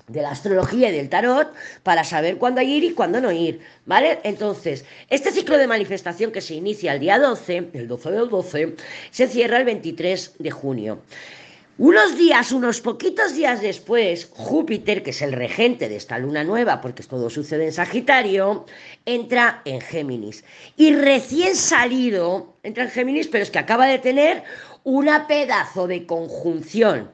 de 0.10 0.22
la 0.22 0.32
astrología 0.32 0.89
y 0.89 0.92
del 0.92 1.10
tarot 1.10 1.54
para 1.84 2.04
saber 2.04 2.38
cuándo 2.38 2.62
ir 2.62 2.84
y 2.84 2.94
cuándo 2.94 3.22
no 3.22 3.32
ir, 3.32 3.62
¿vale? 3.86 4.20
Entonces, 4.24 4.86
este 5.10 5.32
ciclo 5.32 5.58
de 5.58 5.68
manifestación 5.68 6.32
que 6.32 6.42
se 6.42 6.56
inicia 6.56 6.94
el 6.94 7.00
día 7.00 7.18
12, 7.18 7.70
el 7.74 7.88
12 7.88 8.12
del 8.12 8.30
12, 8.30 8.75
se 9.12 9.28
cierra 9.28 9.58
el 9.58 9.66
23 9.66 10.34
de 10.39 10.51
junio. 10.51 11.00
Unos 11.78 12.18
días, 12.18 12.51
unos 12.51 12.82
poquitos 12.82 13.36
días 13.36 13.62
después, 13.62 14.30
Júpiter, 14.34 15.01
que 15.01 15.12
es 15.12 15.22
el 15.22 15.32
regente 15.32 15.88
de 15.88 15.96
esta 15.96 16.20
luna 16.20 16.44
nueva, 16.44 16.82
porque 16.82 17.04
todo 17.04 17.30
sucede 17.30 17.68
en 17.68 17.72
Sagitario, 17.72 18.66
entra 19.06 19.62
en 19.63 19.80
Géminis. 19.80 20.44
Y 20.75 20.94
recién 20.94 21.56
salido, 21.56 22.54
entra 22.63 22.84
en 22.84 22.89
Géminis, 22.89 23.30
pero 23.30 23.44
es 23.44 23.50
que 23.50 23.60
acaba 23.60 23.86
de 23.86 24.00
tener 24.00 24.44
una 24.84 25.25
pedazo 25.25 25.88
de 25.88 26.06
conjunción, 26.06 27.12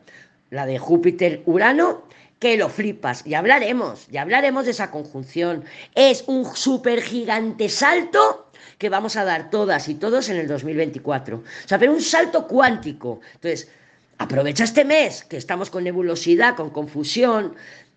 la 0.50 0.66
de 0.66 0.80
Júpiter-Urano, 0.80 2.05
que 2.46 2.58
lo 2.58 2.70
flipas. 2.70 3.24
Ya 3.24 3.40
hablaremos, 3.40 4.06
ya 4.12 4.22
hablaremos 4.22 4.66
de 4.66 4.72
esa 4.72 4.92
conjunción. 4.92 5.64
Es 5.96 6.26
un 6.28 6.46
súper 6.56 7.02
gigante 7.02 7.70
salto 7.70 8.52
que 8.78 8.88
vamos 8.88 9.16
a 9.16 9.26
dar 9.26 9.50
todas 9.50 9.90
y 9.90 9.96
todos 9.96 10.30
en 10.30 10.38
el 10.38 10.48
2024. 10.48 11.38
O 11.38 11.68
sea, 11.68 11.80
pero 11.80 11.92
un 11.92 12.04
salto 12.04 12.46
cuántico. 12.46 13.20
Entonces, 13.34 13.68
aprovecha 14.20 14.64
este 14.64 14.86
mes 14.86 15.24
que 15.24 15.38
estamos 15.38 15.72
con 15.72 15.86
nebulosidad, 15.86 16.56
con 16.56 16.70
confusión, 16.70 17.56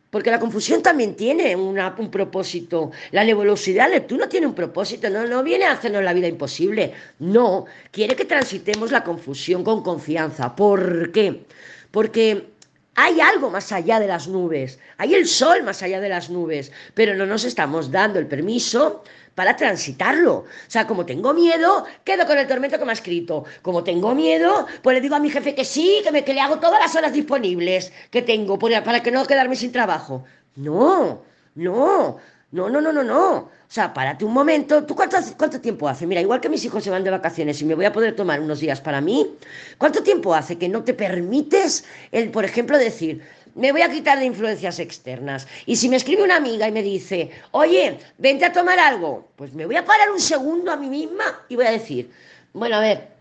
porque 0.09 0.31
la 0.31 0.41
confusión 0.41 0.83
también 0.83 1.15
tiene 1.15 1.55
un 1.55 2.11
propósito. 2.11 2.91
La 3.11 3.25
nebulosidad, 3.25 3.91
Neptuno 3.91 4.31
tiene 4.31 4.47
un 4.47 4.55
propósito, 4.55 5.11
no, 5.11 5.27
no 5.27 5.43
viene 5.43 5.67
a 5.67 5.73
hacernos 5.73 6.03
la 6.03 6.15
vida 6.15 6.27
imposible. 6.27 6.95
No, 7.19 7.67
quiere 7.91 8.17
que 8.17 8.25
transitemos 8.25 8.93
la 8.93 9.05
confusión 9.05 9.63
con 9.63 9.83
confianza. 9.83 10.57
¿Por 10.57 11.13
qué? 11.13 11.45
Porque 11.91 12.57
hay 13.01 13.21
algo 13.21 13.49
más 13.49 13.71
allá 13.71 14.01
de 14.01 14.09
las 14.09 14.27
nubes, 14.27 14.81
hay 14.97 15.15
el 15.15 15.29
sol 15.29 15.63
más 15.63 15.85
allá 15.85 16.01
de 16.01 16.09
las 16.09 16.31
nubes, 16.31 16.73
pero 16.95 17.15
no 17.15 17.27
nos 17.27 17.45
estamos 17.45 17.93
dando 17.93 18.19
el 18.19 18.27
permiso 18.27 19.05
para 19.37 19.55
transitarlo. 19.55 20.35
O 20.39 20.47
sea, 20.67 20.85
como 20.85 21.07
tengo 21.07 21.33
miedo, 21.33 21.87
quedo 22.03 22.27
con 22.27 22.37
el 22.39 22.49
tormento 22.49 22.77
que 22.77 22.85
me 22.85 22.91
ha 22.91 22.95
escrito. 22.95 23.45
Como 23.63 23.85
tengo 23.85 24.17
miedo, 24.17 24.67
pues 24.83 24.95
le 24.95 25.01
digo 25.01 25.15
a 25.15 25.21
mi 25.21 25.31
jefe 25.31 25.55
que 25.55 25.65
sí, 25.65 26.01
que, 26.03 26.11
me, 26.11 26.25
que 26.25 26.35
le 26.35 26.41
hago 26.41 26.59
todas 26.59 26.81
las 26.81 26.97
horas 26.97 27.13
disponibles 27.13 27.93
que 28.11 28.23
tengo 28.23 28.59
para 28.59 29.01
que 29.01 29.13
no 29.13 29.25
quedarme 29.25 29.55
sin 29.55 29.71
trabajo. 29.71 30.25
No, 30.57 31.23
no, 31.55 32.19
no, 32.51 32.71
no, 32.71 32.81
no, 32.81 32.93
no, 32.93 33.05
no. 33.05 33.37
O 33.37 33.71
sea, 33.71 33.93
párate 33.93 34.25
un 34.25 34.33
momento. 34.33 34.85
¿Tú 34.85 34.95
cuánto, 34.95 35.19
cuánto 35.37 35.61
tiempo 35.61 35.87
hace? 35.89 36.07
Mira, 36.07 36.23
igual 36.23 36.41
que 36.41 36.49
mis 36.49 36.65
hijos 36.65 36.83
se 36.83 36.91
van 36.91 37.05
de 37.05 37.11
vacaciones 37.11 37.61
y 37.61 37.67
me 37.67 37.75
voy 37.75 37.85
a 37.85 37.93
poder 37.93 38.17
tomar 38.17 38.41
unos 38.41 38.61
días 38.61 38.81
para 38.81 39.03
mí, 39.03 39.37
¿cuánto 39.77 40.03
tiempo 40.03 40.35
hace 40.35 40.57
que 40.57 40.69
no 40.69 40.83
te 40.83 40.95
permites, 40.95 41.85
el, 42.11 42.31
por 42.31 42.47
ejemplo, 42.47 42.79
decir, 42.79 43.23
me 43.55 43.73
voy 43.73 43.83
a 43.83 43.91
quitar 43.91 44.19
de 44.19 44.25
influencias 44.25 44.79
externas? 44.79 45.47
Y 45.67 45.77
si 45.77 45.91
me 45.91 45.97
escribe 45.97 46.23
una 46.23 46.37
amiga 46.37 46.67
y 46.67 46.73
me 46.73 46.83
dice, 46.83 47.31
oye, 47.51 47.99
vente 48.17 48.47
a 48.47 48.53
tomar 48.53 48.79
algo, 48.79 49.29
pues 49.37 49.53
me 49.53 49.67
voy 49.67 49.77
a 49.77 49.85
parar 49.85 50.11
un 50.11 50.21
segundo 50.21 50.73
a 50.73 50.77
mí 50.77 50.89
misma 50.89 51.45
y 51.51 51.57
voy 51.57 51.67
a 51.67 51.73
decir, 51.73 52.11
bueno, 52.55 52.77
a 52.77 52.81
ver, 52.81 53.18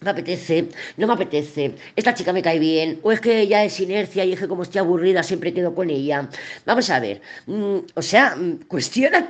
me 0.00 0.10
apetece, 0.10 0.68
no 0.96 1.06
me 1.06 1.14
apetece, 1.14 1.74
esta 1.94 2.14
chica 2.14 2.32
me 2.32 2.42
cae 2.42 2.58
bien, 2.58 3.00
o 3.02 3.12
es 3.12 3.20
que 3.20 3.40
ella 3.40 3.64
es 3.64 3.78
inercia 3.80 4.24
y 4.24 4.32
es 4.32 4.40
que 4.40 4.48
como 4.48 4.62
estoy 4.62 4.80
aburrida 4.80 5.22
siempre 5.22 5.52
quedo 5.52 5.74
con 5.74 5.90
ella. 5.90 6.28
Vamos 6.64 6.90
a 6.90 7.00
ver, 7.00 7.20
mm, 7.46 7.78
o 7.94 8.02
sea, 8.02 8.36
mm, 8.36 8.66
cuestiona 8.68 9.26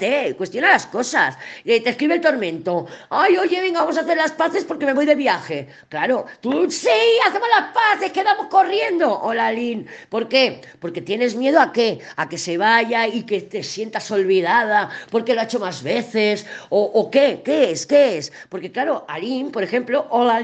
las 0.60 0.86
cosas. 0.86 1.36
Eh, 1.64 1.80
te 1.80 1.90
escribe 1.90 2.14
el 2.14 2.20
tormento, 2.20 2.86
ay, 3.10 3.36
oye, 3.36 3.60
venga, 3.60 3.80
vamos 3.80 3.96
a 3.98 4.00
hacer 4.00 4.16
las 4.16 4.32
paces 4.32 4.64
porque 4.64 4.86
me 4.86 4.94
voy 4.94 5.06
de 5.06 5.14
viaje. 5.14 5.68
Claro, 5.88 6.26
tú 6.40 6.70
sí, 6.70 6.88
hacemos 7.26 7.48
las 7.58 7.72
paces, 7.72 8.12
quedamos 8.12 8.46
corriendo. 8.48 9.20
Hola, 9.20 9.52
Lynn, 9.52 9.86
¿por 10.08 10.28
qué? 10.28 10.60
Porque 10.80 11.00
tienes 11.00 11.36
miedo 11.36 11.60
a 11.60 11.72
qué? 11.72 12.00
A 12.16 12.28
que 12.28 12.38
se 12.38 12.58
vaya 12.58 13.06
y 13.06 13.22
que 13.24 13.40
te 13.40 13.62
sientas 13.62 14.10
olvidada 14.10 14.90
porque 15.10 15.34
lo 15.34 15.40
ha 15.40 15.44
hecho 15.44 15.60
más 15.60 15.82
veces, 15.82 16.46
o, 16.70 17.10
qué, 17.10 17.42
¿qué 17.44 17.70
es? 17.70 17.86
¿Qué 17.86 18.18
es? 18.18 18.32
Porque 18.48 18.72
claro, 18.72 19.04
Aline, 19.08 19.50
por 19.50 19.62
ejemplo, 19.62 20.06
hola, 20.10 20.36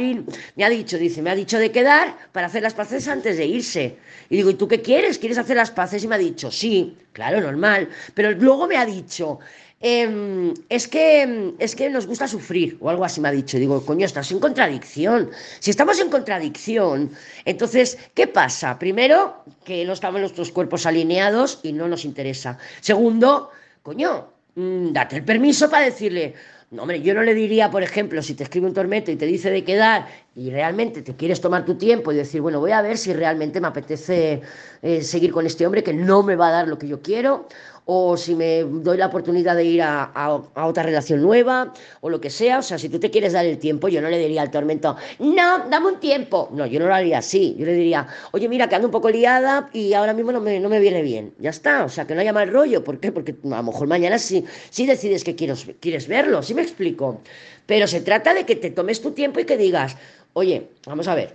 Me 0.56 0.64
ha 0.64 0.68
dicho, 0.68 0.98
dice, 0.98 1.22
me 1.22 1.30
ha 1.30 1.34
dicho 1.34 1.58
de 1.58 1.70
quedar 1.70 2.16
para 2.32 2.46
hacer 2.46 2.62
las 2.62 2.74
paces 2.74 3.08
antes 3.08 3.36
de 3.36 3.46
irse. 3.46 3.96
Y 4.30 4.36
digo, 4.36 4.50
¿y 4.50 4.54
tú 4.54 4.68
qué 4.68 4.80
quieres? 4.80 5.18
¿Quieres 5.18 5.38
hacer 5.38 5.56
las 5.56 5.70
paces? 5.70 6.04
Y 6.04 6.08
me 6.08 6.14
ha 6.14 6.18
dicho, 6.18 6.50
sí, 6.50 6.96
claro, 7.12 7.40
normal. 7.40 7.88
Pero 8.14 8.32
luego 8.32 8.66
me 8.66 8.76
ha 8.76 8.86
dicho, 8.86 9.38
em, 9.80 10.54
es, 10.68 10.88
que, 10.88 11.54
es 11.58 11.74
que 11.74 11.90
nos 11.90 12.06
gusta 12.06 12.28
sufrir, 12.28 12.78
o 12.80 12.88
algo 12.90 13.04
así 13.04 13.20
me 13.20 13.28
ha 13.28 13.32
dicho. 13.32 13.58
digo, 13.58 13.84
coño, 13.84 14.06
estás 14.06 14.30
en 14.32 14.38
contradicción. 14.38 15.30
Si 15.60 15.70
estamos 15.70 15.98
en 16.00 16.08
contradicción, 16.08 17.10
entonces, 17.44 17.98
¿qué 18.14 18.26
pasa? 18.26 18.78
Primero, 18.78 19.44
que 19.64 19.84
no 19.84 19.92
estamos 19.92 20.20
nuestros 20.20 20.52
cuerpos 20.52 20.86
alineados 20.86 21.60
y 21.62 21.72
no 21.72 21.88
nos 21.88 22.04
interesa. 22.04 22.58
Segundo, 22.80 23.50
coño, 23.82 24.28
mm, 24.54 24.92
date 24.92 25.16
el 25.16 25.24
permiso 25.24 25.68
para 25.68 25.86
decirle, 25.86 26.34
no, 26.72 26.82
hombre, 26.82 27.02
yo 27.02 27.12
no 27.12 27.22
le 27.22 27.34
diría, 27.34 27.70
por 27.70 27.82
ejemplo, 27.82 28.22
si 28.22 28.32
te 28.34 28.44
escribe 28.44 28.66
un 28.66 28.72
tormento 28.72 29.10
y 29.10 29.16
te 29.16 29.26
dice 29.26 29.50
de 29.50 29.62
quedar 29.62 30.06
y 30.34 30.50
realmente 30.50 31.02
te 31.02 31.14
quieres 31.14 31.38
tomar 31.38 31.66
tu 31.66 31.74
tiempo 31.76 32.12
y 32.12 32.16
decir, 32.16 32.40
bueno, 32.40 32.60
voy 32.60 32.72
a 32.72 32.80
ver 32.80 32.96
si 32.96 33.12
realmente 33.12 33.60
me 33.60 33.68
apetece 33.68 34.40
eh, 34.80 35.02
seguir 35.02 35.32
con 35.32 35.44
este 35.44 35.66
hombre 35.66 35.82
que 35.82 35.92
no 35.92 36.22
me 36.22 36.34
va 36.34 36.48
a 36.48 36.52
dar 36.52 36.68
lo 36.68 36.78
que 36.78 36.88
yo 36.88 37.02
quiero, 37.02 37.46
o 37.84 38.16
si 38.16 38.34
me 38.34 38.62
doy 38.62 38.96
la 38.96 39.06
oportunidad 39.06 39.56
de 39.56 39.64
ir 39.64 39.82
a, 39.82 40.40
otra 40.54 40.82
relación 40.82 41.20
nueva, 41.20 41.72
o 42.00 42.10
lo 42.10 42.20
que 42.20 42.30
sea. 42.30 42.60
O 42.60 42.62
sea, 42.62 42.78
si 42.78 42.88
tú 42.88 43.00
te 43.00 43.10
quieres 43.10 43.32
dar 43.32 43.44
el 43.44 43.58
tiempo, 43.58 43.88
yo 43.88 44.00
no 44.00 44.08
le 44.08 44.18
diría 44.18 44.42
al 44.42 44.50
tormento, 44.50 44.96
no, 45.18 45.68
dame 45.68 45.88
un 45.88 46.00
tiempo. 46.00 46.48
No, 46.52 46.66
yo 46.66 46.78
no 46.78 46.86
lo 46.86 46.94
haría 46.94 47.18
así. 47.18 47.56
Yo 47.58 47.66
le 47.66 47.74
diría, 47.74 48.06
oye, 48.30 48.48
mira, 48.48 48.68
que 48.68 48.76
ando 48.76 48.88
un 48.88 48.92
poco 48.92 49.10
liada 49.10 49.68
y 49.72 49.94
ahora 49.94 50.12
mismo 50.12 50.32
no 50.32 50.40
me, 50.40 50.60
no 50.60 50.68
me 50.68 50.78
viene 50.78 51.02
bien. 51.02 51.34
Ya 51.38 51.50
está. 51.50 51.84
O 51.84 51.88
sea, 51.88 52.06
que 52.06 52.14
no 52.14 52.20
haya 52.20 52.32
mal 52.32 52.48
rollo. 52.48 52.84
¿Por 52.84 53.00
qué? 53.00 53.10
Porque 53.10 53.34
a 53.44 53.56
lo 53.56 53.62
mejor 53.62 53.88
mañana 53.88 54.18
sí, 54.18 54.44
sí 54.70 54.86
decides 54.86 55.24
que 55.24 55.34
quieres, 55.34 55.66
quieres 55.80 56.06
verlo. 56.06 56.42
¿Sí 56.42 56.54
me 56.54 56.62
explico? 56.62 57.20
Pero 57.66 57.86
se 57.86 58.00
trata 58.00 58.32
de 58.34 58.46
que 58.46 58.56
te 58.56 58.70
tomes 58.70 59.00
tu 59.02 59.10
tiempo 59.10 59.40
y 59.40 59.44
que 59.44 59.56
digas, 59.56 59.96
oye, 60.34 60.68
vamos 60.86 61.08
a 61.08 61.14
ver. 61.14 61.34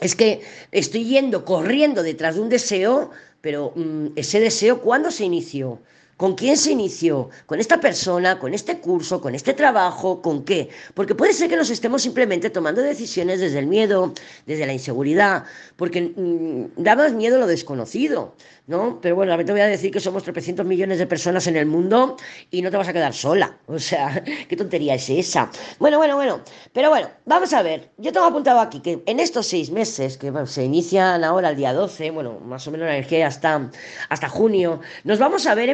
Es 0.00 0.16
que 0.16 0.40
estoy 0.72 1.04
yendo 1.04 1.44
corriendo 1.44 2.02
detrás 2.02 2.36
de 2.36 2.40
un 2.40 2.48
deseo 2.48 3.10
pero 3.40 3.72
mm, 3.74 4.08
ese 4.16 4.40
deseo, 4.40 4.80
¿cuándo 4.80 5.10
se 5.10 5.24
inició? 5.24 5.80
¿Con 6.20 6.34
quién 6.34 6.58
se 6.58 6.72
inició? 6.72 7.30
¿Con 7.46 7.60
esta 7.60 7.80
persona? 7.80 8.38
¿Con 8.38 8.52
este 8.52 8.78
curso? 8.78 9.22
¿Con 9.22 9.34
este 9.34 9.54
trabajo? 9.54 10.20
¿Con 10.20 10.44
qué? 10.44 10.68
Porque 10.92 11.14
puede 11.14 11.32
ser 11.32 11.48
que 11.48 11.56
nos 11.56 11.70
estemos 11.70 12.02
simplemente 12.02 12.50
tomando 12.50 12.82
decisiones 12.82 13.40
desde 13.40 13.58
el 13.58 13.66
miedo, 13.66 14.12
desde 14.44 14.66
la 14.66 14.74
inseguridad, 14.74 15.44
porque 15.76 16.12
mm, 16.14 16.82
da 16.82 16.94
más 16.94 17.14
miedo 17.14 17.38
lo 17.38 17.46
desconocido. 17.46 18.34
¿no? 18.70 19.00
Pero 19.02 19.16
bueno, 19.16 19.36
te 19.44 19.50
voy 19.50 19.60
a 19.62 19.66
decir 19.66 19.90
que 19.90 19.98
somos 19.98 20.22
300 20.22 20.64
millones 20.64 20.98
de 20.98 21.06
personas 21.06 21.48
en 21.48 21.56
el 21.56 21.66
mundo 21.66 22.16
y 22.52 22.62
no 22.62 22.70
te 22.70 22.76
vas 22.76 22.86
a 22.86 22.92
quedar 22.92 23.12
sola. 23.12 23.58
O 23.66 23.80
sea, 23.80 24.22
qué 24.48 24.56
tontería 24.56 24.94
es 24.94 25.10
esa. 25.10 25.50
Bueno, 25.80 25.98
bueno, 25.98 26.14
bueno. 26.14 26.40
Pero 26.72 26.88
bueno, 26.88 27.08
vamos 27.26 27.52
a 27.52 27.62
ver. 27.62 27.90
Yo 27.98 28.12
tengo 28.12 28.26
apuntado 28.26 28.60
aquí 28.60 28.78
que 28.78 29.02
en 29.06 29.18
estos 29.18 29.48
seis 29.48 29.70
meses, 29.70 30.16
que 30.16 30.32
se 30.46 30.64
inician 30.64 31.24
ahora 31.24 31.50
el 31.50 31.56
día 31.56 31.72
12, 31.72 32.12
bueno, 32.12 32.38
más 32.44 32.66
o 32.68 32.70
menos 32.70 32.86
la 32.86 32.96
energía 32.96 33.26
hasta, 33.26 33.70
hasta 34.08 34.28
junio, 34.28 34.80
nos 35.02 35.18
vamos 35.18 35.46
a 35.48 35.54
ver 35.56 35.68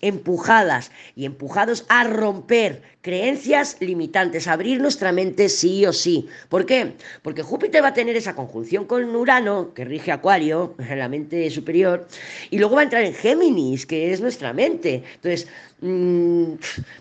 empujadas 0.00 0.90
y 1.16 1.24
empujados 1.24 1.84
a 1.88 2.04
romper 2.04 2.82
creencias 3.00 3.76
limitantes, 3.80 4.46
abrir 4.46 4.80
nuestra 4.80 5.12
mente 5.12 5.48
sí 5.48 5.86
o 5.86 5.92
sí. 5.92 6.28
¿Por 6.48 6.66
qué? 6.66 6.92
Porque 7.22 7.42
Júpiter 7.42 7.82
va 7.82 7.88
a 7.88 7.94
tener 7.94 8.16
esa 8.16 8.34
conjunción 8.34 8.84
con 8.84 9.16
Urano, 9.16 9.72
que 9.72 9.84
rige 9.84 10.12
Acuario, 10.12 10.74
la 10.96 11.08
mente 11.08 11.50
superior, 11.50 12.06
y 12.50 12.58
luego 12.58 12.74
va 12.74 12.82
a 12.82 12.84
entrar 12.84 13.02
en 13.02 13.14
Géminis, 13.14 13.86
que 13.86 14.12
es 14.12 14.20
nuestra 14.20 14.52
mente. 14.52 15.02
Entonces, 15.14 15.48
mm, 15.80 16.54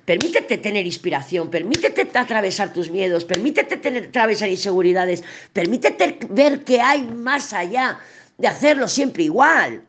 permítete 0.05 0.57
tener 0.57 0.85
inspiración, 0.85 1.49
permítete 1.49 2.07
atravesar 2.17 2.71
tus 2.71 2.89
miedos, 2.89 3.25
permítete 3.25 3.75
atravesar 3.75 4.49
inseguridades, 4.49 5.23
permítete 5.51 6.19
ver 6.29 6.63
que 6.63 6.79
hay 6.79 7.03
más 7.03 7.51
allá 7.51 7.99
de 8.37 8.47
hacerlo 8.47 8.87
siempre 8.87 9.23
igual. 9.23 9.88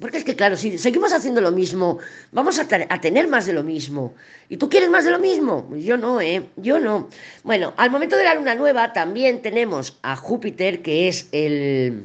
Porque 0.00 0.18
es 0.18 0.24
que, 0.24 0.36
claro, 0.36 0.56
si 0.56 0.78
seguimos 0.78 1.12
haciendo 1.12 1.40
lo 1.40 1.50
mismo, 1.50 1.98
vamos 2.30 2.60
a, 2.60 2.68
tener 3.00 3.26
más 3.26 3.46
de 3.46 3.52
lo 3.52 3.64
mismo. 3.64 4.14
¿Y 4.48 4.56
tú 4.56 4.68
quieres 4.68 4.90
más 4.90 5.04
de 5.04 5.10
lo 5.10 5.18
mismo? 5.18 5.68
Yo 5.76 5.96
no, 5.96 6.20
¿eh? 6.20 6.48
Yo 6.56 6.78
no. 6.78 7.08
Bueno, 7.42 7.74
al 7.76 7.90
momento 7.90 8.16
de 8.16 8.22
la 8.22 8.34
luna 8.34 8.54
nueva 8.54 8.92
también 8.92 9.42
tenemos 9.42 9.98
a 10.02 10.14
Júpiter, 10.14 10.82
que 10.82 11.08
es 11.08 11.28
el, 11.32 12.04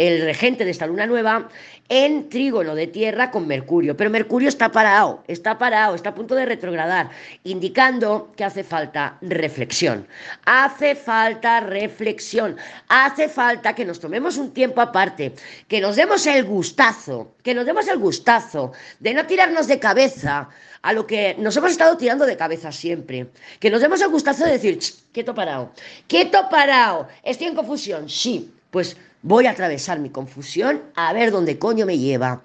el 0.00 0.22
regente 0.22 0.64
de 0.64 0.70
esta 0.70 0.86
luna 0.86 1.06
nueva, 1.06 1.50
en 1.90 2.30
trígono 2.30 2.74
de 2.74 2.86
tierra 2.86 3.30
con 3.30 3.46
Mercurio. 3.46 3.98
Pero 3.98 4.08
Mercurio 4.08 4.48
está 4.48 4.72
parado, 4.72 5.22
está 5.28 5.58
parado, 5.58 5.94
está 5.94 6.08
a 6.08 6.14
punto 6.14 6.34
de 6.34 6.46
retrogradar, 6.46 7.10
indicando 7.44 8.32
que 8.34 8.44
hace 8.44 8.64
falta 8.64 9.18
reflexión. 9.20 10.06
Hace 10.46 10.94
falta 10.94 11.60
reflexión. 11.60 12.56
Hace 12.88 13.28
falta 13.28 13.74
que 13.74 13.84
nos 13.84 14.00
tomemos 14.00 14.38
un 14.38 14.52
tiempo 14.54 14.80
aparte, 14.80 15.34
que 15.68 15.82
nos 15.82 15.96
demos 15.96 16.26
el 16.26 16.44
gustazo, 16.44 17.34
que 17.42 17.52
nos 17.52 17.66
demos 17.66 17.86
el 17.86 17.98
gustazo 17.98 18.72
de 19.00 19.12
no 19.12 19.26
tirarnos 19.26 19.66
de 19.66 19.78
cabeza 19.78 20.48
a 20.80 20.94
lo 20.94 21.06
que 21.06 21.36
nos 21.38 21.54
hemos 21.58 21.72
estado 21.72 21.98
tirando 21.98 22.24
de 22.24 22.38
cabeza 22.38 22.72
siempre. 22.72 23.26
Que 23.58 23.68
nos 23.68 23.82
demos 23.82 24.00
el 24.00 24.08
gustazo 24.08 24.46
de 24.46 24.52
decir, 24.52 24.78
quieto 25.12 25.34
parado, 25.34 25.72
quieto 26.06 26.48
parado, 26.50 27.06
estoy 27.22 27.48
en 27.48 27.54
confusión, 27.54 28.08
sí, 28.08 28.50
pues 28.70 28.96
Voy 29.22 29.46
a 29.46 29.50
atravesar 29.50 29.98
mi 29.98 30.08
confusión 30.08 30.82
a 30.94 31.12
ver 31.12 31.30
dónde 31.30 31.58
coño 31.58 31.84
me 31.84 31.98
lleva. 31.98 32.42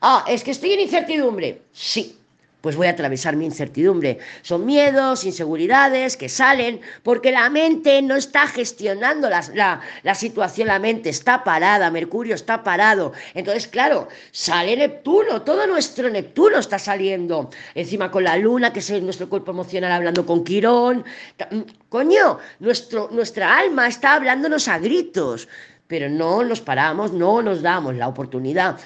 Ah, 0.00 0.24
es 0.26 0.42
que 0.42 0.52
estoy 0.52 0.72
en 0.72 0.80
incertidumbre. 0.80 1.60
Sí, 1.72 2.18
pues 2.64 2.76
voy 2.76 2.86
a 2.86 2.92
atravesar 2.92 3.36
mi 3.36 3.44
incertidumbre. 3.44 4.20
Son 4.40 4.64
miedos, 4.64 5.24
inseguridades 5.24 6.16
que 6.16 6.30
salen 6.30 6.80
porque 7.02 7.30
la 7.30 7.50
mente 7.50 8.00
no 8.00 8.16
está 8.16 8.46
gestionando 8.46 9.28
la, 9.28 9.82
la, 10.02 10.14
situación, 10.14 10.68
la 10.68 10.78
mente 10.78 11.10
está 11.10 11.44
parada, 11.44 11.90
Mercurio 11.90 12.34
está 12.34 12.64
parado. 12.64 13.12
Entonces, 13.34 13.68
claro, 13.68 14.08
sale 14.32 14.78
Neptuno, 14.78 15.42
todo 15.42 15.66
nuestro 15.66 16.08
Neptuno 16.08 16.56
está 16.56 16.78
saliendo. 16.78 17.50
Encima 17.74 18.10
con 18.10 18.24
la 18.24 18.38
luna, 18.38 18.72
que 18.72 18.78
es 18.78 18.90
nuestro 19.02 19.28
cuerpo 19.28 19.50
emocional 19.50 19.92
hablando 19.92 20.24
con 20.24 20.42
Quirón. 20.42 21.04
Mm, 21.50 21.60
coño, 21.90 22.38
nuestro, 22.60 23.10
nuestra 23.12 23.58
alma 23.58 23.88
está 23.88 24.14
hablándonos 24.14 24.68
a 24.68 24.78
gritos 24.78 25.48
pero 25.94 26.08
no 26.08 26.42
nos 26.42 26.60
paramos, 26.60 27.12
no 27.12 27.40
nos 27.40 27.62
damos 27.62 27.94
la 27.94 28.08
oportunidad 28.08 28.76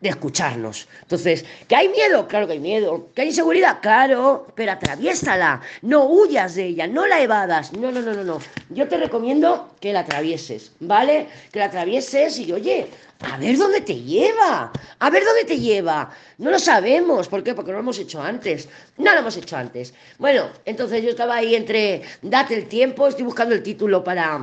de 0.00 0.10
escucharnos. 0.10 0.86
Entonces, 1.00 1.44
¿que 1.66 1.74
hay 1.74 1.88
miedo? 1.88 2.28
Claro 2.28 2.46
que 2.46 2.52
hay 2.52 2.60
miedo. 2.60 3.08
¿Que 3.16 3.22
hay 3.22 3.28
inseguridad? 3.30 3.80
Claro, 3.82 4.46
pero 4.54 4.70
atraviésala, 4.70 5.60
no 5.82 6.04
huyas 6.04 6.54
de 6.54 6.66
ella, 6.66 6.86
no 6.86 7.04
la 7.08 7.20
evadas. 7.20 7.72
No, 7.72 7.90
no, 7.90 8.00
no, 8.00 8.14
no, 8.14 8.22
no. 8.22 8.38
Yo 8.70 8.86
te 8.86 8.96
recomiendo 8.96 9.74
que 9.80 9.92
la 9.92 10.00
atravieses, 10.00 10.70
¿vale? 10.78 11.26
Que 11.50 11.58
la 11.58 11.64
atravieses 11.64 12.38
y 12.38 12.52
oye, 12.52 12.86
a 13.28 13.36
ver 13.38 13.58
dónde 13.58 13.80
te 13.80 13.96
lleva, 13.96 14.70
a 15.00 15.10
ver 15.10 15.24
dónde 15.24 15.44
te 15.44 15.58
lleva. 15.58 16.12
No 16.38 16.52
lo 16.52 16.60
sabemos, 16.60 17.26
¿por 17.26 17.42
qué? 17.42 17.54
Porque 17.54 17.72
no 17.72 17.78
lo 17.78 17.82
hemos 17.82 17.98
hecho 17.98 18.22
antes. 18.22 18.68
No 18.98 19.12
lo 19.14 19.18
hemos 19.18 19.36
hecho 19.36 19.56
antes. 19.56 19.94
Bueno, 20.16 20.44
entonces 20.64 21.02
yo 21.02 21.10
estaba 21.10 21.34
ahí 21.34 21.56
entre, 21.56 22.02
date 22.22 22.54
el 22.54 22.68
tiempo, 22.68 23.08
estoy 23.08 23.24
buscando 23.24 23.52
el 23.52 23.64
título 23.64 24.04
para 24.04 24.40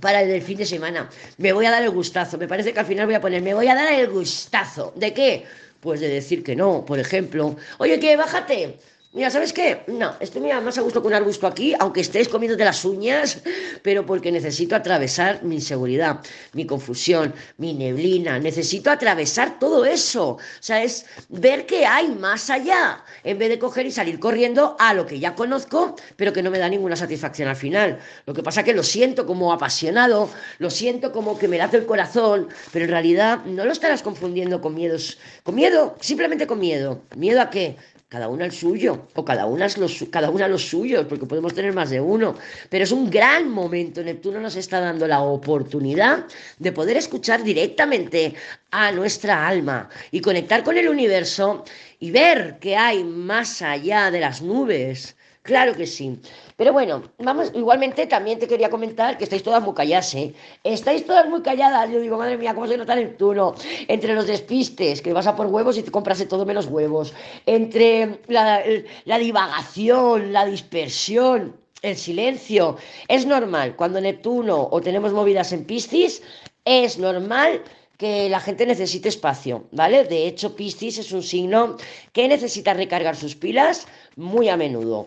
para 0.00 0.22
el 0.22 0.28
del 0.28 0.42
fin 0.42 0.58
de 0.58 0.66
semana. 0.66 1.08
Me 1.36 1.52
voy 1.52 1.66
a 1.66 1.70
dar 1.70 1.82
el 1.82 1.90
gustazo. 1.90 2.38
Me 2.38 2.48
parece 2.48 2.72
que 2.72 2.80
al 2.80 2.86
final 2.86 3.06
voy 3.06 3.14
a 3.14 3.20
poner, 3.20 3.42
me 3.42 3.54
voy 3.54 3.68
a 3.68 3.74
dar 3.74 3.92
el 3.92 4.08
gustazo. 4.08 4.92
¿De 4.96 5.12
qué? 5.12 5.44
Pues 5.80 6.00
de 6.00 6.08
decir 6.08 6.42
que 6.42 6.56
no, 6.56 6.84
por 6.84 6.98
ejemplo. 6.98 7.56
Oye, 7.78 8.00
que 8.00 8.16
bájate. 8.16 8.78
Mira, 9.14 9.30
¿sabes 9.30 9.54
qué? 9.54 9.84
No, 9.86 10.14
estoy 10.20 10.42
más 10.42 10.76
a 10.76 10.82
gusto 10.82 11.00
con 11.00 11.12
un 11.12 11.16
arbusto 11.16 11.46
aquí, 11.46 11.74
aunque 11.80 12.02
estés 12.02 12.28
comiéndote 12.28 12.62
las 12.62 12.84
uñas, 12.84 13.40
pero 13.82 14.04
porque 14.04 14.30
necesito 14.30 14.76
atravesar 14.76 15.42
mi 15.42 15.54
inseguridad, 15.54 16.20
mi 16.52 16.66
confusión, 16.66 17.34
mi 17.56 17.72
neblina. 17.72 18.38
Necesito 18.38 18.90
atravesar 18.90 19.58
todo 19.58 19.86
eso. 19.86 20.32
O 20.32 20.40
sea, 20.60 20.82
es 20.82 21.06
ver 21.30 21.64
que 21.64 21.86
hay 21.86 22.08
más 22.08 22.50
allá, 22.50 23.02
en 23.24 23.38
vez 23.38 23.48
de 23.48 23.58
coger 23.58 23.86
y 23.86 23.90
salir 23.90 24.18
corriendo 24.18 24.76
a 24.78 24.94
lo 24.94 25.06
que 25.06 25.18
ya 25.18 25.34
conozco, 25.34 25.96
pero 26.16 26.32
que 26.32 26.42
no 26.42 26.50
me 26.50 26.58
da 26.58 26.68
ninguna 26.68 26.96
satisfacción 26.96 27.48
al 27.48 27.56
final. 27.56 27.98
Lo 28.26 28.34
que 28.34 28.42
pasa 28.42 28.60
es 28.60 28.66
que 28.66 28.74
lo 28.74 28.82
siento 28.82 29.26
como 29.26 29.52
apasionado, 29.52 30.30
lo 30.58 30.70
siento 30.70 31.12
como 31.12 31.38
que 31.38 31.48
me 31.48 31.58
late 31.58 31.76
el 31.76 31.86
corazón, 31.86 32.48
pero 32.72 32.84
en 32.84 32.90
realidad 32.90 33.44
no 33.44 33.64
lo 33.64 33.72
estarás 33.72 34.02
confundiendo 34.02 34.60
con 34.60 34.74
miedos. 34.74 35.18
Con 35.42 35.54
miedo, 35.54 35.96
simplemente 36.00 36.46
con 36.46 36.58
miedo. 36.58 37.02
¿Miedo 37.16 37.40
a 37.40 37.50
qué? 37.50 37.76
Cada 38.08 38.28
una 38.28 38.46
el 38.46 38.52
suyo, 38.52 39.06
o 39.14 39.24
cada 39.24 39.44
una, 39.44 39.68
los, 39.76 40.06
cada 40.10 40.30
una 40.30 40.48
los 40.48 40.66
suyos, 40.66 41.04
porque 41.06 41.26
podemos 41.26 41.52
tener 41.54 41.74
más 41.74 41.90
de 41.90 42.00
uno. 42.00 42.34
Pero 42.70 42.84
es 42.84 42.92
un 42.92 43.10
gran 43.10 43.50
momento. 43.50 44.02
Neptuno 44.02 44.40
nos 44.40 44.56
está 44.56 44.80
dando 44.80 45.06
la 45.06 45.20
oportunidad 45.20 46.24
de 46.58 46.72
poder 46.72 46.96
escuchar 46.96 47.42
directamente 47.42 48.34
a 48.70 48.92
nuestra 48.92 49.46
alma 49.46 49.90
y 50.10 50.22
conectar 50.22 50.64
con 50.64 50.78
el 50.78 50.88
universo 50.88 51.64
y 52.00 52.10
ver 52.10 52.58
qué 52.60 52.76
hay 52.76 53.04
más 53.04 53.60
allá 53.60 54.10
de 54.10 54.20
las 54.20 54.40
nubes. 54.40 55.17
Claro 55.48 55.72
que 55.74 55.86
sí. 55.86 56.20
Pero 56.58 56.74
bueno, 56.74 57.02
vamos, 57.16 57.50
igualmente 57.54 58.06
también 58.06 58.38
te 58.38 58.46
quería 58.46 58.68
comentar 58.68 59.16
que 59.16 59.24
estáis 59.24 59.42
todas 59.42 59.62
muy 59.62 59.72
calladas, 59.72 60.14
¿eh? 60.14 60.34
Estáis 60.62 61.06
todas 61.06 61.26
muy 61.26 61.40
calladas. 61.40 61.90
Yo 61.90 62.00
digo, 62.00 62.18
madre 62.18 62.36
mía, 62.36 62.52
¿cómo 62.54 62.66
se 62.66 62.76
nota 62.76 62.94
Neptuno? 62.94 63.54
Entre 63.88 64.14
los 64.14 64.26
despistes, 64.26 65.00
que 65.00 65.14
vas 65.14 65.26
a 65.26 65.34
por 65.34 65.46
huevos 65.46 65.78
y 65.78 65.82
te 65.82 65.90
compras 65.90 66.18
de 66.18 66.26
todo 66.26 66.44
menos 66.44 66.66
huevos. 66.66 67.14
Entre 67.46 68.20
la, 68.26 68.62
la 69.06 69.18
divagación, 69.18 70.34
la 70.34 70.44
dispersión, 70.44 71.56
el 71.80 71.96
silencio. 71.96 72.76
Es 73.08 73.24
normal, 73.24 73.74
cuando 73.74 74.02
Neptuno 74.02 74.68
o 74.70 74.82
tenemos 74.82 75.14
movidas 75.14 75.54
en 75.54 75.64
Piscis, 75.64 76.20
es 76.66 76.98
normal 76.98 77.62
que 77.96 78.28
la 78.28 78.40
gente 78.40 78.66
necesite 78.66 79.08
espacio, 79.08 79.64
¿vale? 79.72 80.04
De 80.04 80.26
hecho, 80.26 80.54
Piscis 80.54 80.98
es 80.98 81.10
un 81.10 81.22
signo 81.22 81.78
que 82.12 82.28
necesita 82.28 82.74
recargar 82.74 83.16
sus 83.16 83.34
pilas 83.34 83.88
muy 84.14 84.50
a 84.50 84.56
menudo. 84.58 85.06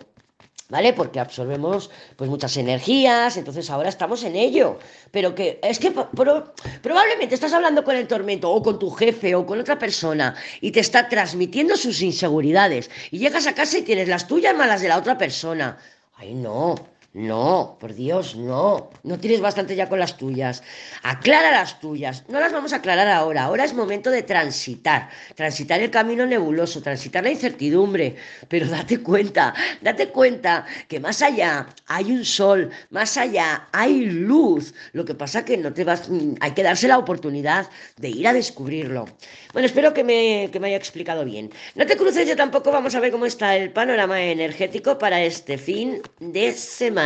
¿Vale? 0.71 0.93
Porque 0.93 1.19
absorbemos 1.19 1.91
pues 2.15 2.29
muchas 2.29 2.55
energías, 2.55 3.35
entonces 3.35 3.69
ahora 3.69 3.89
estamos 3.89 4.23
en 4.23 4.37
ello. 4.37 4.79
Pero 5.11 5.35
que 5.35 5.59
es 5.61 5.77
que 5.77 5.91
probablemente 5.91 7.35
estás 7.35 7.51
hablando 7.51 7.83
con 7.83 7.95
el 7.97 8.07
tormento 8.07 8.49
o 8.49 8.63
con 8.63 8.79
tu 8.79 8.89
jefe 8.89 9.35
o 9.35 9.45
con 9.45 9.59
otra 9.59 9.77
persona 9.77 10.33
y 10.61 10.71
te 10.71 10.79
está 10.79 11.09
transmitiendo 11.09 11.75
sus 11.75 12.01
inseguridades 12.01 12.89
y 13.11 13.19
llegas 13.19 13.47
a 13.47 13.53
casa 13.53 13.79
y 13.79 13.81
tienes 13.83 14.07
las 14.07 14.27
tuyas 14.27 14.55
malas 14.55 14.81
de 14.81 14.87
la 14.87 14.97
otra 14.97 15.17
persona. 15.17 15.77
Ay, 16.15 16.33
no, 16.33 16.75
no, 17.13 17.75
por 17.77 17.93
Dios, 17.93 18.37
no. 18.37 18.89
No 19.03 19.19
tienes 19.19 19.41
bastante 19.41 19.75
ya 19.75 19.89
con 19.89 19.99
las 19.99 20.15
tuyas. 20.15 20.63
Aclara 21.03 21.51
las 21.51 21.77
tuyas. 21.81 22.23
No 22.29 22.39
las 22.39 22.53
vamos 22.53 22.71
a 22.71 22.77
aclarar 22.77 23.09
ahora. 23.09 23.43
Ahora 23.43 23.65
es 23.65 23.73
momento 23.73 24.09
de 24.09 24.23
transitar. 24.23 25.09
Transitar 25.35 25.81
el 25.81 25.91
camino 25.91 26.25
nebuloso, 26.25 26.81
transitar 26.81 27.23
la 27.25 27.31
incertidumbre. 27.31 28.15
Pero 28.47 28.65
date 28.65 29.01
cuenta, 29.01 29.53
date 29.81 30.07
cuenta 30.07 30.65
que 30.87 31.01
más 31.01 31.21
allá 31.21 31.67
hay 31.87 32.13
un 32.13 32.23
sol, 32.23 32.69
más 32.91 33.17
allá 33.17 33.67
hay 33.73 34.05
luz. 34.05 34.73
Lo 34.93 35.03
que 35.03 35.13
pasa 35.13 35.43
que 35.43 35.57
no 35.57 35.73
te 35.73 35.83
vas, 35.83 36.09
hay 36.39 36.51
que 36.51 36.63
darse 36.63 36.87
la 36.87 36.97
oportunidad 36.97 37.69
de 37.97 38.07
ir 38.07 38.25
a 38.25 38.31
descubrirlo. 38.31 39.05
Bueno, 39.51 39.65
espero 39.65 39.93
que 39.93 40.05
me, 40.05 40.49
que 40.49 40.61
me 40.61 40.67
haya 40.67 40.77
explicado 40.77 41.25
bien. 41.25 41.51
No 41.75 41.85
te 41.85 41.97
cruces 41.97 42.25
yo 42.25 42.37
tampoco. 42.37 42.71
Vamos 42.71 42.95
a 42.95 43.01
ver 43.01 43.11
cómo 43.11 43.25
está 43.25 43.57
el 43.57 43.71
panorama 43.71 44.21
energético 44.23 44.97
para 44.97 45.21
este 45.21 45.57
fin 45.57 46.01
de 46.21 46.53
semana. 46.53 47.00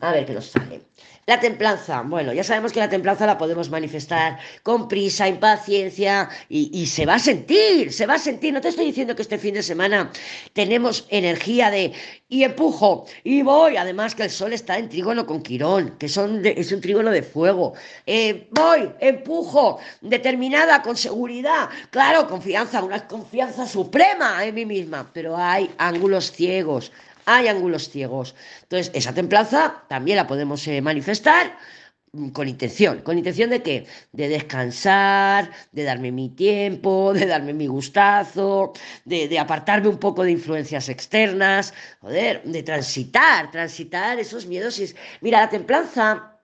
A 0.00 0.12
ver 0.12 0.26
qué 0.26 0.32
nos 0.32 0.46
sale. 0.46 0.82
La 1.26 1.38
templanza. 1.38 2.00
Bueno, 2.02 2.32
ya 2.32 2.42
sabemos 2.42 2.72
que 2.72 2.80
la 2.80 2.88
templanza 2.88 3.26
la 3.26 3.36
podemos 3.36 3.68
manifestar 3.68 4.38
con 4.62 4.88
prisa, 4.88 5.28
impaciencia 5.28 6.30
y, 6.48 6.86
se 6.86 7.04
va 7.04 7.16
a 7.16 7.18
sentir, 7.18 7.92
se 7.92 8.06
va 8.06 8.14
a 8.14 8.18
sentir. 8.18 8.54
No 8.54 8.62
te 8.62 8.68
estoy 8.68 8.86
diciendo 8.86 9.14
que 9.14 9.20
este 9.20 9.36
fin 9.36 9.52
de 9.52 9.62
semana 9.62 10.10
tenemos 10.54 11.06
energía 11.10 11.70
de 11.70 11.92
y 12.30 12.44
empujo 12.44 13.04
y 13.24 13.42
voy. 13.42 13.76
Además 13.76 14.14
que 14.14 14.22
el 14.22 14.30
sol 14.30 14.54
está 14.54 14.78
en 14.78 14.88
trígono 14.88 15.26
con 15.26 15.42
Quirón, 15.42 15.98
que 15.98 16.08
son 16.08 16.40
es 16.46 16.72
un 16.72 16.80
trígono 16.80 17.10
de 17.10 17.22
fuego. 17.22 17.74
Eh, 18.06 18.48
voy, 18.52 18.90
empujo, 19.00 19.80
determinada, 20.00 20.80
con 20.80 20.96
seguridad. 20.96 21.68
Claro, 21.90 22.26
confianza, 22.26 22.82
una 22.82 23.06
confianza 23.06 23.66
suprema 23.66 24.42
en 24.46 24.54
mí 24.54 24.64
misma, 24.64 25.10
pero 25.12 25.36
hay 25.36 25.70
ángulos 25.76 26.32
ciegos 26.32 26.90
hay 27.28 27.46
ángulos 27.48 27.90
ciegos. 27.90 28.34
Entonces, 28.62 28.90
esa 28.94 29.12
templanza 29.12 29.84
también 29.88 30.16
la 30.16 30.26
podemos 30.26 30.66
eh, 30.66 30.80
manifestar 30.80 31.58
mm, 32.12 32.30
con 32.30 32.48
intención. 32.48 33.02
¿Con 33.02 33.18
intención 33.18 33.50
de 33.50 33.62
qué? 33.62 33.86
De 34.12 34.28
descansar, 34.28 35.50
de 35.72 35.84
darme 35.84 36.10
mi 36.10 36.30
tiempo, 36.30 37.12
de 37.18 37.26
darme 37.26 37.52
mi 37.52 37.66
gustazo, 37.66 38.72
de, 39.04 39.28
de, 39.28 39.38
apartarme 39.38 39.88
un 39.88 39.98
poco 39.98 40.22
de 40.24 40.32
influencias 40.32 40.88
externas, 40.88 41.74
joder, 42.00 42.42
de 42.44 42.62
transitar, 42.62 43.50
transitar 43.50 44.18
esos 44.18 44.46
miedos. 44.46 44.80
Mira, 45.20 45.40
la 45.40 45.50
templanza 45.50 46.37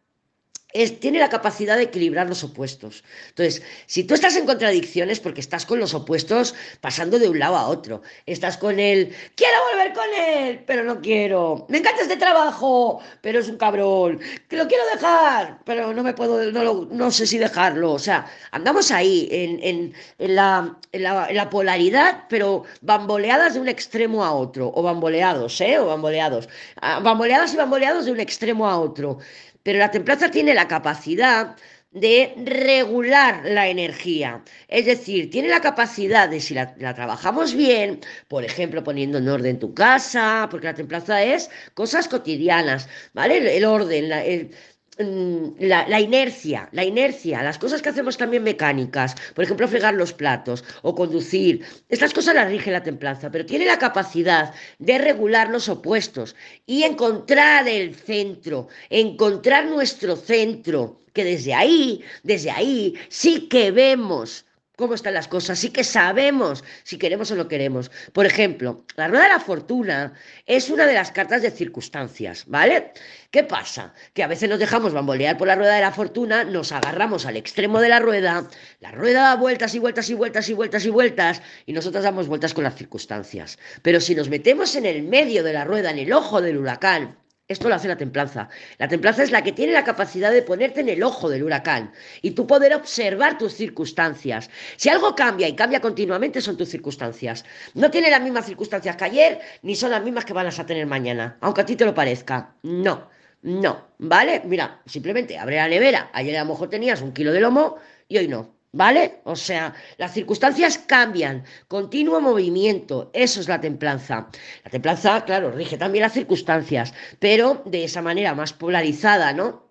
tiene 1.01 1.21
la 1.21 1.29
capacidad 1.29 1.77
de 1.77 1.85
equilibrar 1.85 2.29
los 2.29 2.43
opuestos. 2.43 3.05
Entonces, 3.29 3.63
si 3.87 4.03
tú 4.03 4.15
estás 4.15 4.35
en 4.37 4.45
contradicciones 4.45 5.21
porque 5.21 5.41
estás 5.41 5.65
con 5.67 5.79
los 5.79 5.95
opuestos 5.95 6.55
pasando 6.81 7.19
de 7.21 7.29
un 7.29 7.39
lado 7.39 7.57
a 7.57 7.69
otro, 7.69 8.03
estás 8.27 8.59
con 8.59 8.81
él, 8.81 9.15
quiero 9.37 9.57
volver 9.71 9.93
con 9.93 10.07
él, 10.13 10.65
pero 10.67 10.83
no 10.83 11.01
quiero, 11.01 11.65
me 11.69 11.79
encanta 11.79 12.03
este 12.03 12.17
trabajo, 12.17 13.01
pero 13.21 13.39
es 13.39 13.49
un 13.49 13.57
cabrón, 13.57 14.21
lo 14.51 14.67
quiero 14.67 14.85
dejar, 14.93 15.61
pero 15.65 15.95
no 15.95 16.03
me 16.03 16.13
puedo, 16.13 16.51
no, 16.51 16.87
no 16.91 17.11
sé 17.13 17.27
si 17.27 17.39
dejarlo. 17.39 17.93
O 17.93 17.99
sea, 17.99 18.27
andamos 18.51 18.91
ahí 18.91 19.29
en, 19.31 19.95
la, 20.19 20.77
la, 20.93 21.51
polaridad, 21.51 22.25
pero 22.29 22.65
bamboleadas 22.81 23.55
de 23.55 23.61
un 23.61 23.69
extremo 23.69 24.25
a 24.25 24.33
otro, 24.33 24.73
o 24.75 24.83
bamboleados, 24.83 25.61
¿eh? 25.61 25.79
O 25.79 25.87
bamboleados. 25.87 26.49
Ah, 26.81 26.99
bamboleadas 27.01 27.55
y 27.55 27.57
bamboleados 27.57 28.07
de 28.07 28.13
un 28.13 28.21
extremo 28.21 28.69
a 28.69 28.79
otro. 28.79 29.19
Pero 29.65 29.79
la 29.81 29.91
templanza 29.91 30.31
tiene 30.31 30.55
la 30.55 30.69
capacidad 30.69 31.57
de 31.91 32.35
regular 32.45 33.43
la 33.45 33.69
energía. 33.69 34.43
Es 34.69 34.85
decir, 34.87 35.31
tiene 35.31 35.49
la 35.49 35.61
capacidad 35.61 36.29
de, 36.29 36.41
si 36.41 36.55
la, 36.55 36.75
trabajamos 36.77 37.55
bien, 37.55 38.01
por 38.29 38.45
ejemplo, 38.45 38.83
poniendo 38.85 39.19
en 39.19 39.29
orden 39.29 39.59
tu 39.61 39.73
casa, 39.75 40.49
porque 40.51 40.67
la 40.67 40.75
templanza 40.75 41.23
es 41.23 41.51
cosas 41.75 42.09
cotidianas, 42.09 42.89
¿vale? 43.15 43.57
El, 43.57 43.65
orden, 43.65 44.09
la, 44.09 44.23
Mm, 44.25 44.51
la, 44.99 46.01
inercia, 46.01 46.69
la 46.73 46.85
inercia, 46.85 47.43
las 47.43 47.59
cosas 47.59 47.83
que 47.83 47.89
hacemos 47.89 48.17
también 48.17 48.43
mecánicas, 48.43 49.15
por 49.35 49.45
ejemplo, 49.45 49.69
fregar 49.69 49.95
los 49.95 50.13
platos 50.13 50.65
o 50.83 50.95
conducir, 50.95 51.65
estas 51.89 52.13
cosas 52.13 52.35
las 52.35 52.49
rige 52.49 52.71
la 52.71 52.83
templanza, 52.83 53.31
pero 53.31 53.47
tiene 53.47 53.67
la 53.67 53.79
capacidad 53.79 54.55
de 54.79 54.99
regular 54.99 55.51
los 55.51 55.69
opuestos 55.69 56.37
y 56.67 56.85
encontrar 56.85 57.67
el 57.69 57.95
centro, 57.95 58.69
encontrar 58.91 59.67
nuestro 59.67 60.17
centro, 60.17 61.01
que 61.13 61.25
desde 61.25 61.55
ahí, 61.55 62.03
desde 62.23 62.51
ahí 62.51 62.95
sí 63.09 63.49
que 63.49 63.71
vemos 63.71 64.45
cómo 64.77 64.95
están 64.95 65.15
las 65.15 65.29
cosas, 65.29 65.59
sí 65.59 65.71
que 65.71 65.85
sabemos 65.85 66.65
si 66.83 66.99
queremos 66.99 67.31
o 67.31 67.37
no 67.37 67.49
queremos. 67.49 67.91
Por 68.13 68.27
ejemplo, 68.27 68.85
la 68.97 69.09
rueda 69.09 69.25
de 69.25 69.29
la 69.31 69.41
fortuna 69.41 70.15
es 70.47 70.71
una 70.71 70.87
de 70.87 70.95
las 70.95 71.13
cartas 71.13 71.43
de 71.43 71.51
circunstancias, 71.51 72.45
¿vale? 72.47 72.93
¿Qué 73.31 73.45
pasa? 73.45 73.95
Que 74.13 74.23
a 74.23 74.27
veces 74.27 74.49
nos 74.49 74.59
dejamos 74.59 74.93
bambolear 74.93 75.37
por 75.37 75.49
la 75.49 75.57
rueda 75.57 75.75
de 75.75 75.81
la 75.81 75.93
fortuna, 75.93 76.45
nos 76.45 76.73
agarramos 76.73 77.27
al 77.27 77.37
extremo 77.37 77.81
de 77.81 77.89
la 77.89 78.01
rueda, 78.01 78.49
la 78.81 78.91
rueda 78.91 79.23
da 79.23 79.37
vueltas 79.37 79.75
y 79.75 79.79
vueltas 79.79 80.11
y 80.11 80.15
vueltas 80.15 80.49
y 80.49 80.53
vueltas 80.55 80.85
y 80.85 80.91
vueltas, 80.91 81.43
y 81.67 81.73
nosotros 81.73 82.05
damos 82.05 82.27
vueltas 82.29 82.53
con 82.55 82.65
las 82.65 82.75
circunstancias. 82.75 83.59
Pero 83.83 84.01
si 84.01 84.15
nos 84.15 84.29
metemos 84.29 84.75
en 84.77 84.87
el 84.87 85.03
medio 85.03 85.43
de 85.45 85.53
la 85.53 85.65
rueda, 85.65 85.91
en 85.91 85.99
el 85.99 86.13
ojo 86.13 86.41
del 86.41 86.59
huracán, 86.59 87.17
esto 87.55 87.69
lo 87.69 87.75
hace 87.75 87.89
la 87.89 87.97
templanza. 87.97 88.49
La 88.79 88.89
templanza 88.89 89.23
es 89.23 89.31
la 89.31 89.43
que 89.43 89.53
tiene 89.53 89.73
la 89.73 89.85
capacidad 89.85 90.31
de 90.31 90.43
ponerte 90.43 90.81
en 90.81 90.91
el 90.91 91.03
ojo 91.03 91.31
del 91.31 91.43
huracán 91.43 91.93
y 92.21 92.33
tú 92.33 92.47
poder 92.47 92.75
observar 92.75 93.39
tus 93.39 93.55
circunstancias. 93.55 94.51
Si 94.77 94.89
algo 94.89 95.15
cambia 95.15 95.49
y 95.49 95.57
cambia 95.57 95.81
continuamente 95.81 96.41
son 96.41 96.57
tus 96.57 96.69
circunstancias. 96.69 97.45
No 97.75 97.91
tiene 97.91 98.11
las 98.11 98.21
mismas 98.21 98.47
circunstancias 98.47 98.97
que 98.97 99.05
ayer 99.05 99.41
ni 99.63 99.75
son 99.75 99.91
las 99.91 100.03
mismas 100.03 100.25
que 100.25 100.33
van 100.33 100.47
a 100.47 100.67
tener 100.67 100.87
mañana, 100.87 101.37
aunque 101.41 101.63
a 101.63 101.67
ti 101.67 101.77
te 101.77 101.85
lo 101.85 101.95
parezca. 101.95 102.55
No, 102.63 103.09
no, 103.43 103.89
¿vale? 103.99 104.43
Mira, 104.45 104.83
simplemente 104.87 105.39
abre 105.39 105.57
la 105.57 105.69
nevera. 105.69 106.11
Ayer 106.13 106.37
a 106.37 106.45
lo 106.45 106.51
mejor 106.51 106.69
tenías 106.71 107.03
un 107.03 107.13
kilo 107.13 107.33
de 107.33 107.41
lomo 107.41 107.77
y 108.09 108.19
hoy 108.19 108.29
no. 108.29 108.54
¿Vale? 108.77 109.21
O 109.23 109.37
sea, 109.37 109.73
las 109.99 110.13
circunstancias 110.13 110.79
cambian, 110.79 111.45
continuo 111.69 112.21
movimiento, 112.21 113.09
eso 113.15 113.39
es 113.41 113.47
la 113.47 113.61
templanza. 113.61 114.29
La 114.65 114.71
templanza, 114.71 115.25
claro, 115.25 115.53
rige 115.53 115.79
también 115.79 116.03
las 116.03 116.13
circunstancias, 116.13 116.93
pero 117.21 117.63
de 117.67 117.85
esa 117.85 118.03
manera 118.03 118.35
más 118.35 118.53
polarizada, 118.53 119.33
¿no? 119.33 119.64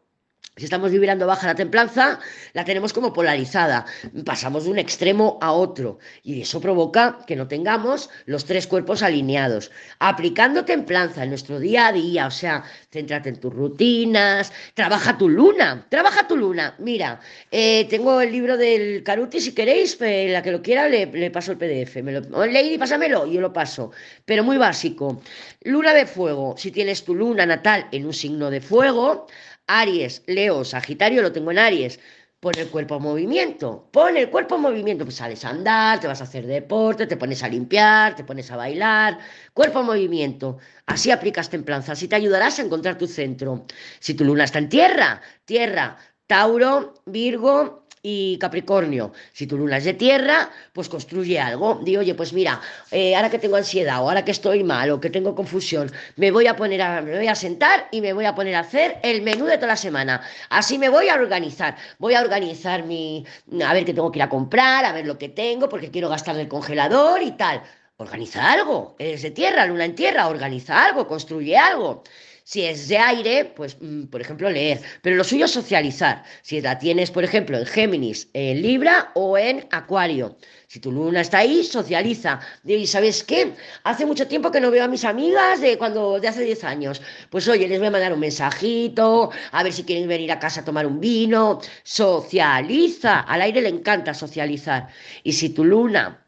Si 0.55 0.65
estamos 0.65 0.91
vibrando 0.91 1.25
baja 1.25 1.47
la 1.47 1.55
templanza, 1.55 2.19
la 2.53 2.63
tenemos 2.63 2.93
como 2.93 3.11
polarizada. 3.11 3.87
Pasamos 4.23 4.65
de 4.65 4.69
un 4.69 4.77
extremo 4.77 5.39
a 5.41 5.51
otro. 5.51 5.97
Y 6.21 6.41
eso 6.41 6.61
provoca 6.61 7.17
que 7.25 7.35
no 7.35 7.47
tengamos 7.47 8.11
los 8.27 8.45
tres 8.45 8.67
cuerpos 8.67 9.01
alineados. 9.01 9.71
Aplicando 9.97 10.63
templanza 10.63 11.23
en 11.23 11.29
nuestro 11.29 11.59
día 11.59 11.87
a 11.87 11.91
día, 11.91 12.27
o 12.27 12.31
sea, 12.31 12.63
céntrate 12.91 13.29
en 13.29 13.39
tus 13.39 13.51
rutinas, 13.51 14.53
trabaja 14.75 15.17
tu 15.17 15.27
luna, 15.27 15.87
trabaja 15.89 16.27
tu 16.27 16.37
luna. 16.37 16.75
Mira, 16.77 17.19
eh, 17.49 17.87
tengo 17.89 18.21
el 18.21 18.31
libro 18.31 18.55
del 18.55 19.01
Caruti, 19.01 19.41
si 19.41 19.55
queréis, 19.55 19.99
la 19.99 20.43
que 20.43 20.51
lo 20.51 20.61
quiera, 20.61 20.87
le, 20.87 21.31
paso 21.31 21.53
el 21.53 21.57
PDF. 21.57 21.95
Me 22.03 22.11
lo, 22.11 22.45
Lady, 22.45 22.77
pásamelo, 22.77 23.25
yo 23.25 23.41
lo 23.41 23.51
paso. 23.51 23.89
Pero 24.23 24.43
muy 24.43 24.57
básico. 24.57 25.19
Luna 25.63 25.95
de 25.95 26.05
fuego. 26.05 26.53
Si 26.59 26.69
tienes 26.69 27.03
tu 27.03 27.15
luna 27.15 27.47
natal 27.47 27.87
en 27.91 28.05
un 28.05 28.13
signo 28.13 28.51
de 28.51 28.61
fuego, 28.61 29.25
Aries, 29.67 30.23
Leo, 30.27 30.63
Sagitario, 30.63 31.21
lo 31.21 31.31
tengo 31.31 31.51
en 31.51 31.59
Aries. 31.59 31.99
Pon 32.39 32.53
el 32.57 32.67
cuerpo 32.67 32.97
en 32.97 33.03
movimiento, 33.03 33.87
pon 33.91 34.17
el 34.17 34.29
cuerpo 34.29 34.55
en 34.55 34.61
movimiento, 34.61 35.05
pues 35.05 35.15
sales 35.15 35.45
a 35.45 35.49
andar, 35.49 36.01
te 36.01 36.07
vas 36.07 36.19
a 36.19 36.25
hacer 36.25 36.45
deporte, 36.45 37.07
te 37.07 37.15
pones 37.15 37.41
a 37.41 37.47
limpiar, 37.47 38.15
te 38.17 38.25
pones 38.25 38.51
a 38.51 38.57
bailar, 38.57 39.17
cuerpo 39.53 39.79
en 39.79 39.85
movimiento. 39.85 40.57
Así 40.85 41.09
aplicas 41.09 41.49
templanza, 41.49 41.93
así 41.93 42.09
te 42.09 42.17
ayudarás 42.17 42.59
a 42.59 42.63
encontrar 42.63 42.97
tu 42.97 43.07
centro. 43.07 43.65
Si 43.99 44.13
tu 44.13 44.25
luna 44.25 44.43
está 44.43 44.59
en 44.59 44.67
tierra, 44.67 45.21
tierra, 45.45 45.97
Tauro, 46.27 46.95
Virgo, 47.05 47.82
y 48.05 48.37
Capricornio, 48.37 49.13
si 49.31 49.47
tu 49.47 49.57
luna 49.57 49.77
es 49.77 49.85
de 49.85 49.93
tierra, 49.93 50.49
pues 50.73 50.89
construye 50.89 51.39
algo. 51.39 51.79
Digo, 51.81 52.01
oye, 52.01 52.13
pues 52.15 52.33
mira, 52.33 52.59
eh, 52.91 53.15
ahora 53.15 53.29
que 53.29 53.39
tengo 53.39 53.55
ansiedad 53.55 54.03
o 54.03 54.09
ahora 54.09 54.25
que 54.25 54.31
estoy 54.31 54.61
mal 54.61 54.91
o 54.91 54.99
que 54.99 55.09
tengo 55.09 55.33
confusión, 55.33 55.89
me 56.17 56.29
voy 56.29 56.47
a 56.47 56.57
poner 56.57 56.81
a, 56.81 57.01
me 57.01 57.15
voy 57.15 57.27
a 57.27 57.35
sentar 57.35 57.87
y 57.91 58.01
me 58.01 58.11
voy 58.11 58.25
a 58.25 58.35
poner 58.35 58.55
a 58.55 58.59
hacer 58.59 58.97
el 59.03 59.21
menú 59.21 59.45
de 59.45 59.55
toda 59.55 59.67
la 59.67 59.77
semana. 59.77 60.21
Así 60.49 60.77
me 60.77 60.89
voy 60.89 61.07
a 61.07 61.15
organizar. 61.15 61.77
Voy 61.97 62.15
a 62.15 62.21
organizar 62.21 62.83
mi, 62.83 63.25
a 63.65 63.73
ver 63.73 63.85
qué 63.85 63.93
tengo 63.93 64.11
que 64.11 64.19
ir 64.19 64.23
a 64.23 64.29
comprar, 64.29 64.83
a 64.83 64.91
ver 64.91 65.07
lo 65.07 65.17
que 65.17 65.29
tengo, 65.29 65.69
porque 65.69 65.89
quiero 65.89 66.09
gastar 66.09 66.35
del 66.35 66.49
congelador 66.49 67.23
y 67.23 67.31
tal. 67.31 67.63
Organiza 67.95 68.51
algo. 68.51 68.97
Eres 68.99 69.21
de 69.21 69.31
tierra, 69.31 69.65
luna 69.65 69.85
en 69.85 69.95
tierra, 69.95 70.27
organiza 70.27 70.83
algo, 70.83 71.07
construye 71.07 71.55
algo. 71.55 72.03
Si 72.45 72.63
es 72.65 72.89
de 72.89 72.97
aire, 72.97 73.45
pues, 73.45 73.77
mm, 73.79 74.05
por 74.07 74.19
ejemplo, 74.19 74.49
leer. 74.49 74.81
Pero 75.01 75.15
lo 75.15 75.23
suyo 75.23 75.45
es 75.45 75.51
socializar. 75.51 76.23
Si 76.41 76.59
la 76.59 76.77
tienes, 76.77 77.09
por 77.09 77.23
ejemplo, 77.23 77.57
en 77.57 77.65
Géminis, 77.65 78.27
en 78.33 78.61
Libra 78.61 79.11
o 79.15 79.37
en 79.37 79.65
Acuario. 79.71 80.37
Si 80.67 80.79
tu 80.79 80.91
luna 80.91 81.21
está 81.21 81.37
ahí, 81.39 81.63
socializa. 81.63 82.41
Y 82.65 82.85
¿sabes 82.87 83.23
qué? 83.23 83.53
Hace 83.83 84.05
mucho 84.05 84.27
tiempo 84.27 84.51
que 84.51 84.59
no 84.59 84.71
veo 84.71 84.83
a 84.83 84.87
mis 84.87 85.05
amigas 85.05 85.61
de 85.61 85.77
cuando 85.77 86.19
de 86.19 86.27
hace 86.27 86.43
10 86.43 86.63
años. 86.65 87.01
Pues 87.29 87.47
oye, 87.47 87.67
les 87.67 87.79
voy 87.79 87.87
a 87.87 87.91
mandar 87.91 88.11
un 88.13 88.19
mensajito, 88.19 89.31
a 89.51 89.63
ver 89.63 89.71
si 89.71 89.83
quieren 89.83 90.07
venir 90.07 90.31
a 90.31 90.39
casa 90.39 90.61
a 90.61 90.65
tomar 90.65 90.85
un 90.85 90.99
vino. 90.99 91.61
Socializa. 91.83 93.21
Al 93.21 93.41
aire 93.41 93.61
le 93.61 93.69
encanta 93.69 94.13
socializar. 94.13 94.87
Y 95.23 95.33
si 95.33 95.49
tu 95.49 95.63
luna 95.63 96.22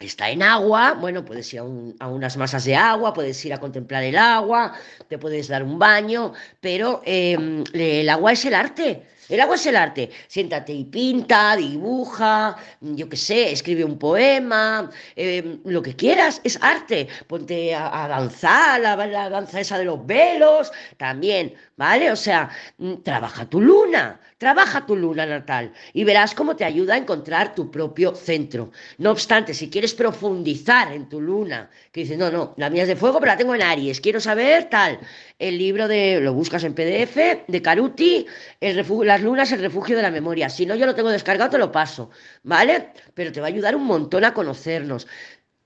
está 0.00 0.30
en 0.30 0.42
agua, 0.42 0.94
bueno, 0.94 1.24
puedes 1.24 1.52
ir 1.54 1.60
a, 1.60 2.08
unas 2.08 2.36
masas 2.36 2.64
de 2.64 2.76
agua, 2.76 3.14
puedes 3.14 3.44
ir 3.44 3.52
a 3.54 3.58
contemplar 3.58 4.02
el 4.02 4.16
agua, 4.16 4.74
te 5.08 5.18
puedes 5.18 5.48
dar 5.48 5.62
un 5.62 5.78
baño, 5.78 6.32
pero 6.60 7.00
em, 7.04 7.64
el 7.72 8.08
agua 8.08 8.32
es 8.32 8.44
el 8.44 8.54
arte. 8.54 9.06
El 9.28 9.40
agua 9.40 9.54
es 9.54 9.64
el 9.64 9.76
arte. 9.76 10.10
Siéntate 10.26 10.72
y 10.74 10.84
pinta, 10.84 11.56
dibuja, 11.56 12.56
yo 12.80 13.08
qué 13.08 13.16
sé, 13.16 13.52
escribe 13.52 13.82
un 13.82 13.98
poema, 13.98 14.90
em, 15.16 15.60
lo 15.64 15.80
que 15.80 15.96
quieras, 15.96 16.42
es 16.44 16.58
arte. 16.60 17.08
Ponte 17.26 17.74
a, 17.74 18.06
danzar, 18.08 18.80
la, 18.80 18.96
la, 19.06 19.30
danza 19.30 19.60
esa 19.60 19.78
de 19.78 19.86
los 19.86 20.04
velos, 20.04 20.72
también, 20.98 21.54
¿vale? 21.76 22.10
O 22.12 22.16
sea, 22.16 22.50
mm, 22.78 23.02
trabaja 23.02 23.48
tu 23.48 23.60
luna, 23.60 24.20
trabaja 24.38 24.86
tu 24.86 24.96
luna 24.96 25.26
natal 25.26 25.72
y 25.92 26.04
verás 26.04 26.34
cómo 26.34 26.56
te 26.56 26.64
ayuda 26.64 26.94
a 26.94 26.98
encontrar 26.98 27.54
tu 27.54 27.70
propio 27.70 28.14
centro. 28.14 28.70
No 28.98 29.10
obstante, 29.10 29.54
si 29.54 29.70
quieres 29.70 29.94
profundizar 29.94 30.92
en 30.92 31.08
tu 31.08 31.20
luna, 31.20 31.70
que 31.92 32.00
dices, 32.02 32.18
no, 32.18 32.30
no, 32.30 32.54
la 32.56 32.70
mía 32.70 32.82
es 32.82 32.88
de 32.88 32.96
fuego, 32.96 33.18
pero 33.20 33.32
la 33.32 33.38
tengo 33.38 33.54
en 33.54 33.62
Aries, 33.62 34.00
quiero 34.00 34.20
saber 34.20 34.68
tal, 34.70 34.98
el 35.38 35.58
libro 35.58 35.88
de, 35.88 36.20
lo 36.20 36.34
buscas 36.34 36.64
en 36.64 36.74
PDF, 36.74 37.44
de 37.48 37.62
Caruti, 37.62 38.26
el 38.60 38.84
las 39.06 39.22
lunas, 39.22 39.52
el 39.52 39.60
refugio 39.60 39.96
de 39.96 40.02
la 40.02 40.10
memoria. 40.10 40.48
Si 40.48 40.66
no, 40.66 40.74
yo 40.74 40.86
lo 40.86 40.94
tengo 40.94 41.10
descargado, 41.10 41.50
te 41.50 41.58
lo 41.58 41.72
paso, 41.72 42.10
¿vale? 42.42 42.88
Pero 43.14 43.32
te 43.32 43.40
va 43.40 43.46
a 43.46 43.48
ayudar 43.48 43.76
un 43.76 43.84
montón 43.84 44.24
a 44.24 44.34
conocernos. 44.34 45.06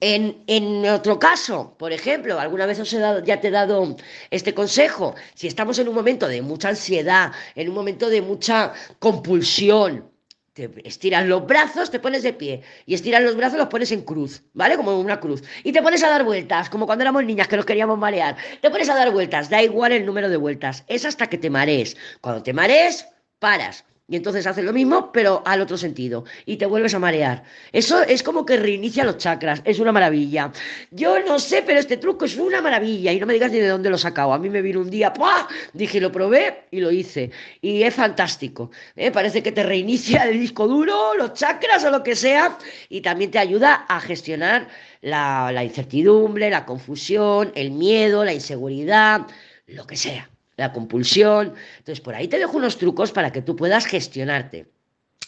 En, 0.01 0.87
otro 0.89 1.19
caso, 1.19 1.75
por 1.77 1.93
ejemplo, 1.93 2.39
alguna 2.39 2.67
vez 2.67 2.79
os 2.79 2.93
he 2.93 3.01
dado, 3.01 3.25
ya 3.25 3.41
te 3.41 3.49
he 3.49 3.51
dado 3.51 3.97
este 4.31 4.55
consejo, 4.55 5.17
si 5.35 5.49
estamos 5.49 5.79
en 5.81 5.89
un 5.89 5.95
momento 5.95 6.29
de 6.29 6.41
mucha 6.41 6.69
ansiedad, 6.69 7.33
en 7.57 7.69
un 7.69 7.75
momento 7.75 8.09
de 8.09 8.23
mucha 8.23 8.73
compulsión, 9.01 10.09
te 10.53 10.71
estiras 10.85 11.27
los 11.27 11.45
brazos, 11.47 11.91
te 11.91 11.99
pones 11.99 12.23
de 12.23 12.33
pie 12.33 12.63
y 12.87 12.95
estiras 12.95 13.23
los 13.23 13.37
brazos, 13.37 13.59
los 13.59 13.69
pones 13.69 13.91
en 13.91 14.03
cruz, 14.03 14.43
¿vale? 14.55 14.77
Como 14.77 14.99
una 15.01 15.19
cruz. 15.19 15.43
Y 15.65 15.73
te 15.73 15.83
pones 15.83 16.05
a 16.05 16.11
dar 16.11 16.25
vueltas, 16.25 16.71
como 16.71 16.87
cuando 16.87 17.03
éramos 17.03 17.25
niñas 17.25 17.49
que 17.49 17.57
nos 17.57 17.67
queríamos 17.67 17.99
marear. 17.99 18.37
Te 18.61 18.71
pones 18.71 18.89
a 18.89 18.95
dar 18.95 19.11
vueltas, 19.11 19.51
da 19.51 19.63
igual 19.63 19.91
el 19.91 20.07
número 20.07 20.29
de 20.29 20.37
vueltas, 20.37 20.85
es 20.87 21.05
hasta 21.05 21.29
que 21.29 21.39
te 21.39 21.51
marees. 21.51 21.97
Cuando 22.21 22.43
te 22.45 22.53
marees, 22.53 23.09
paras 23.41 23.85
y 24.11 24.17
entonces 24.17 24.47
haces 24.47 24.65
lo 24.65 24.73
mismo, 24.73 25.13
pero 25.13 25.43
al 25.45 25.61
otro 25.61 25.77
sentido. 25.77 26.25
Y 26.47 26.57
te 26.57 26.65
vuelves 26.65 26.95
a 26.95 26.99
marear. 26.99 27.45
Eso 27.73 28.01
es 28.03 28.23
como 28.23 28.47
que 28.47 28.57
reinicia 28.57 29.05
los 29.05 29.19
chakras. 29.19 29.61
Es 29.67 29.81
una 29.81 29.93
maravilla. 29.93 30.51
Yo 30.91 31.21
no 31.21 31.39
sé, 31.39 31.63
pero 31.63 31.79
este 31.79 31.99
truco 31.99 32.25
es 32.25 32.39
una 32.39 32.63
maravilla. 32.63 33.13
Y 33.13 33.21
no 33.21 33.27
me 33.27 33.35
digas 33.35 33.53
ni 33.53 33.59
de 33.59 33.69
dónde 33.69 33.91
lo 33.91 33.99
sacado. 33.99 34.33
A 34.33 34.39
mí 34.39 34.49
me 34.49 34.63
vino 34.63 34.81
un 34.81 34.89
día, 34.89 35.13
¡pua! 35.13 35.47
dije, 35.75 36.01
lo 36.01 36.11
probé 36.11 36.65
y 36.71 36.81
lo 36.81 36.91
hice. 36.91 37.31
Y 37.61 37.83
es 37.83 37.95
fantástico. 37.95 38.71
¿eh? 38.97 39.11
Parece 39.11 39.43
que 39.43 39.53
te 39.53 39.63
reinicia 39.63 40.25
el 40.25 40.41
disco 40.41 40.67
duro, 40.67 41.15
los 41.15 41.35
chakras 41.35 41.85
o 41.85 41.91
lo 41.91 42.03
que 42.03 42.17
sea. 42.17 42.57
Y 42.89 43.03
también 43.03 43.31
te 43.31 43.39
ayuda 43.39 43.85
a 43.89 44.01
gestionar 44.01 44.69
la 45.03 45.63
incertidumbre, 45.63 46.49
la 46.49 46.65
confusión, 46.65 47.53
el 47.55 47.73
miedo, 47.73 48.25
la 48.25 48.33
inseguridad, 48.33 49.27
lo 49.67 49.87
que 49.87 49.97
sea 49.97 50.31
la 50.59 50.73
compulsión. 50.73 51.55
Entonces, 51.79 52.03
por 52.03 52.15
ahí 52.15 52.29
te 52.29 52.39
dejo 52.39 52.59
unos 52.59 52.77
trucos 52.77 53.13
para 53.13 53.33
que 53.33 53.41
tú 53.41 53.57
puedas 53.57 53.87
gestionarte. 53.87 54.67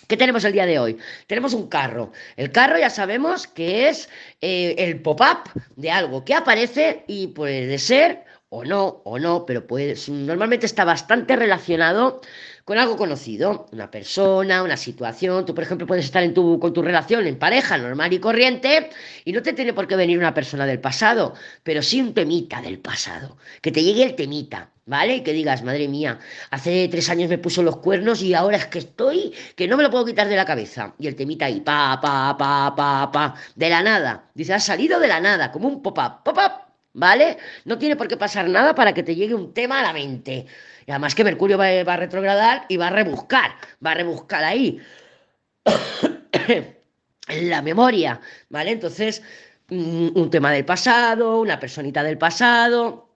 ¿Qué 0.06 0.16
tenemos 0.16 0.44
el 0.44 0.52
día 0.52 0.66
de 0.66 0.78
hoy? 0.78 0.98
Tenemos 1.28 1.54
un 1.54 1.68
carro. 1.68 2.12
El 2.36 2.50
carro 2.50 2.78
ya 2.78 2.90
sabemos 2.90 3.46
que 3.46 3.88
es 3.88 4.10
eh, 4.40 4.74
el 4.76 5.00
pop-up 5.00 5.48
de 5.76 5.90
algo 5.90 6.24
que 6.24 6.34
aparece 6.34 7.04
y 7.06 7.28
puede 7.28 7.78
ser 7.78 8.24
o 8.48 8.64
no, 8.64 9.00
o 9.04 9.20
no, 9.20 9.46
pero 9.46 9.64
puede, 9.68 9.94
normalmente 10.08 10.66
está 10.66 10.84
bastante 10.84 11.36
relacionado 11.36 12.20
con 12.64 12.78
algo 12.78 12.96
conocido, 12.96 13.66
una 13.72 13.90
persona, 13.90 14.62
una 14.62 14.76
situación. 14.76 15.44
Tú, 15.46 15.54
por 15.54 15.64
ejemplo, 15.64 15.86
puedes 15.86 16.04
estar 16.04 16.22
en 16.22 16.34
tu, 16.34 16.58
con 16.58 16.72
tu 16.72 16.82
relación 16.82 17.26
en 17.26 17.38
pareja 17.38 17.78
normal 17.78 18.12
y 18.12 18.18
corriente 18.18 18.90
y 19.24 19.32
no 19.32 19.42
te 19.42 19.52
tiene 19.52 19.72
por 19.72 19.86
qué 19.86 19.96
venir 19.96 20.18
una 20.18 20.34
persona 20.34 20.66
del 20.66 20.80
pasado, 20.80 21.34
pero 21.62 21.82
sí 21.82 22.00
un 22.00 22.14
temita 22.14 22.60
del 22.60 22.78
pasado, 22.78 23.36
que 23.60 23.72
te 23.72 23.82
llegue 23.82 24.04
el 24.04 24.14
temita. 24.14 24.70
¿Vale? 24.86 25.16
Y 25.16 25.20
que 25.20 25.32
digas, 25.32 25.62
madre 25.62 25.86
mía, 25.86 26.18
hace 26.50 26.88
tres 26.88 27.08
años 27.10 27.28
me 27.28 27.38
puso 27.38 27.62
los 27.62 27.76
cuernos 27.76 28.22
y 28.22 28.34
ahora 28.34 28.56
es 28.56 28.66
que 28.66 28.80
estoy, 28.80 29.32
que 29.54 29.68
no 29.68 29.76
me 29.76 29.84
lo 29.84 29.90
puedo 29.90 30.04
quitar 30.04 30.26
de 30.26 30.34
la 30.34 30.44
cabeza. 30.44 30.94
Y 30.98 31.06
el 31.06 31.14
temita 31.14 31.44
ahí, 31.44 31.60
pa, 31.60 32.00
pa, 32.00 32.36
pa, 32.36 32.74
pa, 32.74 33.12
pa, 33.12 33.34
de 33.54 33.68
la 33.68 33.82
nada. 33.84 34.24
Dice, 34.34 34.52
ha 34.52 34.58
salido 34.58 34.98
de 34.98 35.06
la 35.06 35.20
nada, 35.20 35.52
como 35.52 35.68
un 35.68 35.80
pop-up, 35.80 36.24
pop-up, 36.24 36.69
¿vale? 36.92 37.38
No 37.64 37.78
tiene 37.78 37.96
por 37.96 38.08
qué 38.08 38.16
pasar 38.16 38.48
nada 38.48 38.74
para 38.74 38.94
que 38.94 39.02
te 39.02 39.14
llegue 39.14 39.34
un 39.34 39.52
tema 39.54 39.80
a 39.80 39.82
la 39.82 39.92
mente. 39.92 40.46
Y 40.86 40.90
además 40.90 41.14
que 41.14 41.24
Mercurio 41.24 41.58
va, 41.58 41.66
a 41.66 41.96
retrogradar 41.96 42.66
y 42.68 42.76
va 42.76 42.88
a 42.88 42.90
rebuscar, 42.90 43.52
va 43.84 43.92
a 43.92 43.94
rebuscar 43.94 44.44
ahí 44.44 44.80
la 47.28 47.62
memoria, 47.62 48.20
¿vale? 48.48 48.72
Entonces, 48.72 49.22
mm, 49.68 50.08
un 50.14 50.30
tema 50.30 50.52
del 50.52 50.64
pasado, 50.64 51.40
una 51.40 51.60
personita 51.60 52.02
del 52.02 52.18
pasado, 52.18 53.09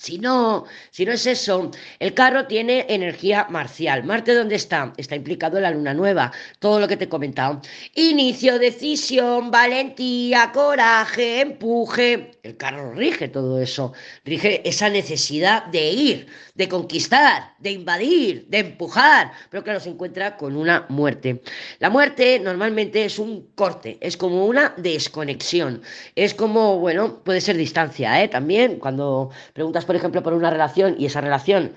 si 0.00 0.16
no, 0.16 0.64
si 0.90 1.04
no 1.04 1.12
es 1.12 1.26
eso, 1.26 1.70
el 1.98 2.14
carro 2.14 2.46
tiene 2.46 2.86
energía 2.88 3.46
marcial. 3.50 4.02
Marte, 4.02 4.32
¿dónde 4.32 4.54
está? 4.54 4.94
Está 4.96 5.14
implicado 5.14 5.58
en 5.58 5.64
la 5.64 5.72
luna 5.72 5.92
nueva. 5.92 6.32
Todo 6.58 6.80
lo 6.80 6.88
que 6.88 6.96
te 6.96 7.04
he 7.04 7.08
comentado. 7.10 7.60
Inicio, 7.94 8.58
decisión, 8.58 9.50
valentía, 9.50 10.52
coraje, 10.54 11.42
empuje. 11.42 12.30
El 12.42 12.56
carro 12.56 12.94
rige 12.94 13.28
todo 13.28 13.60
eso. 13.60 13.92
Rige 14.24 14.66
esa 14.66 14.88
necesidad 14.88 15.66
de 15.66 15.90
ir, 15.90 16.26
de 16.54 16.66
conquistar, 16.66 17.52
de 17.58 17.72
invadir, 17.72 18.46
de 18.48 18.60
empujar. 18.60 19.32
Pero 19.50 19.62
claro, 19.62 19.80
se 19.80 19.90
encuentra 19.90 20.38
con 20.38 20.56
una 20.56 20.86
muerte. 20.88 21.42
La 21.78 21.90
muerte 21.90 22.40
normalmente 22.40 23.04
es 23.04 23.18
un 23.18 23.50
corte, 23.54 23.98
es 24.00 24.16
como 24.16 24.46
una 24.46 24.72
desconexión. 24.78 25.82
Es 26.14 26.32
como, 26.32 26.78
bueno, 26.78 27.22
puede 27.22 27.42
ser 27.42 27.58
distancia, 27.58 28.22
¿eh? 28.22 28.28
También 28.28 28.78
cuando 28.78 29.30
preguntas 29.52 29.84
por 29.90 29.96
ejemplo, 29.96 30.22
por 30.22 30.34
una 30.34 30.50
relación 30.50 30.94
y 31.00 31.06
esa 31.06 31.20
relación 31.20 31.72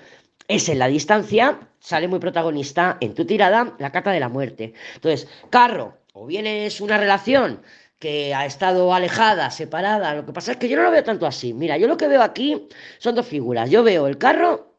es 0.46 0.68
en 0.68 0.78
la 0.78 0.86
distancia, 0.86 1.58
sale 1.80 2.06
muy 2.06 2.20
protagonista 2.20 2.96
en 3.00 3.12
tu 3.12 3.24
tirada 3.24 3.74
la 3.80 3.90
carta 3.90 4.12
de 4.12 4.20
la 4.20 4.28
muerte. 4.28 4.72
Entonces, 4.94 5.26
carro, 5.50 5.98
o 6.12 6.24
bien 6.24 6.46
es 6.46 6.80
una 6.80 6.96
relación 6.96 7.60
que 7.98 8.32
ha 8.32 8.46
estado 8.46 8.94
alejada, 8.94 9.50
separada, 9.50 10.14
lo 10.14 10.24
que 10.24 10.32
pasa 10.32 10.52
es 10.52 10.58
que 10.58 10.68
yo 10.68 10.76
no 10.76 10.84
lo 10.84 10.92
veo 10.92 11.02
tanto 11.02 11.26
así. 11.26 11.52
Mira, 11.52 11.76
yo 11.76 11.88
lo 11.88 11.96
que 11.96 12.06
veo 12.06 12.22
aquí 12.22 12.68
son 12.98 13.16
dos 13.16 13.26
figuras. 13.26 13.68
Yo 13.68 13.82
veo 13.82 14.06
el 14.06 14.16
carro 14.16 14.76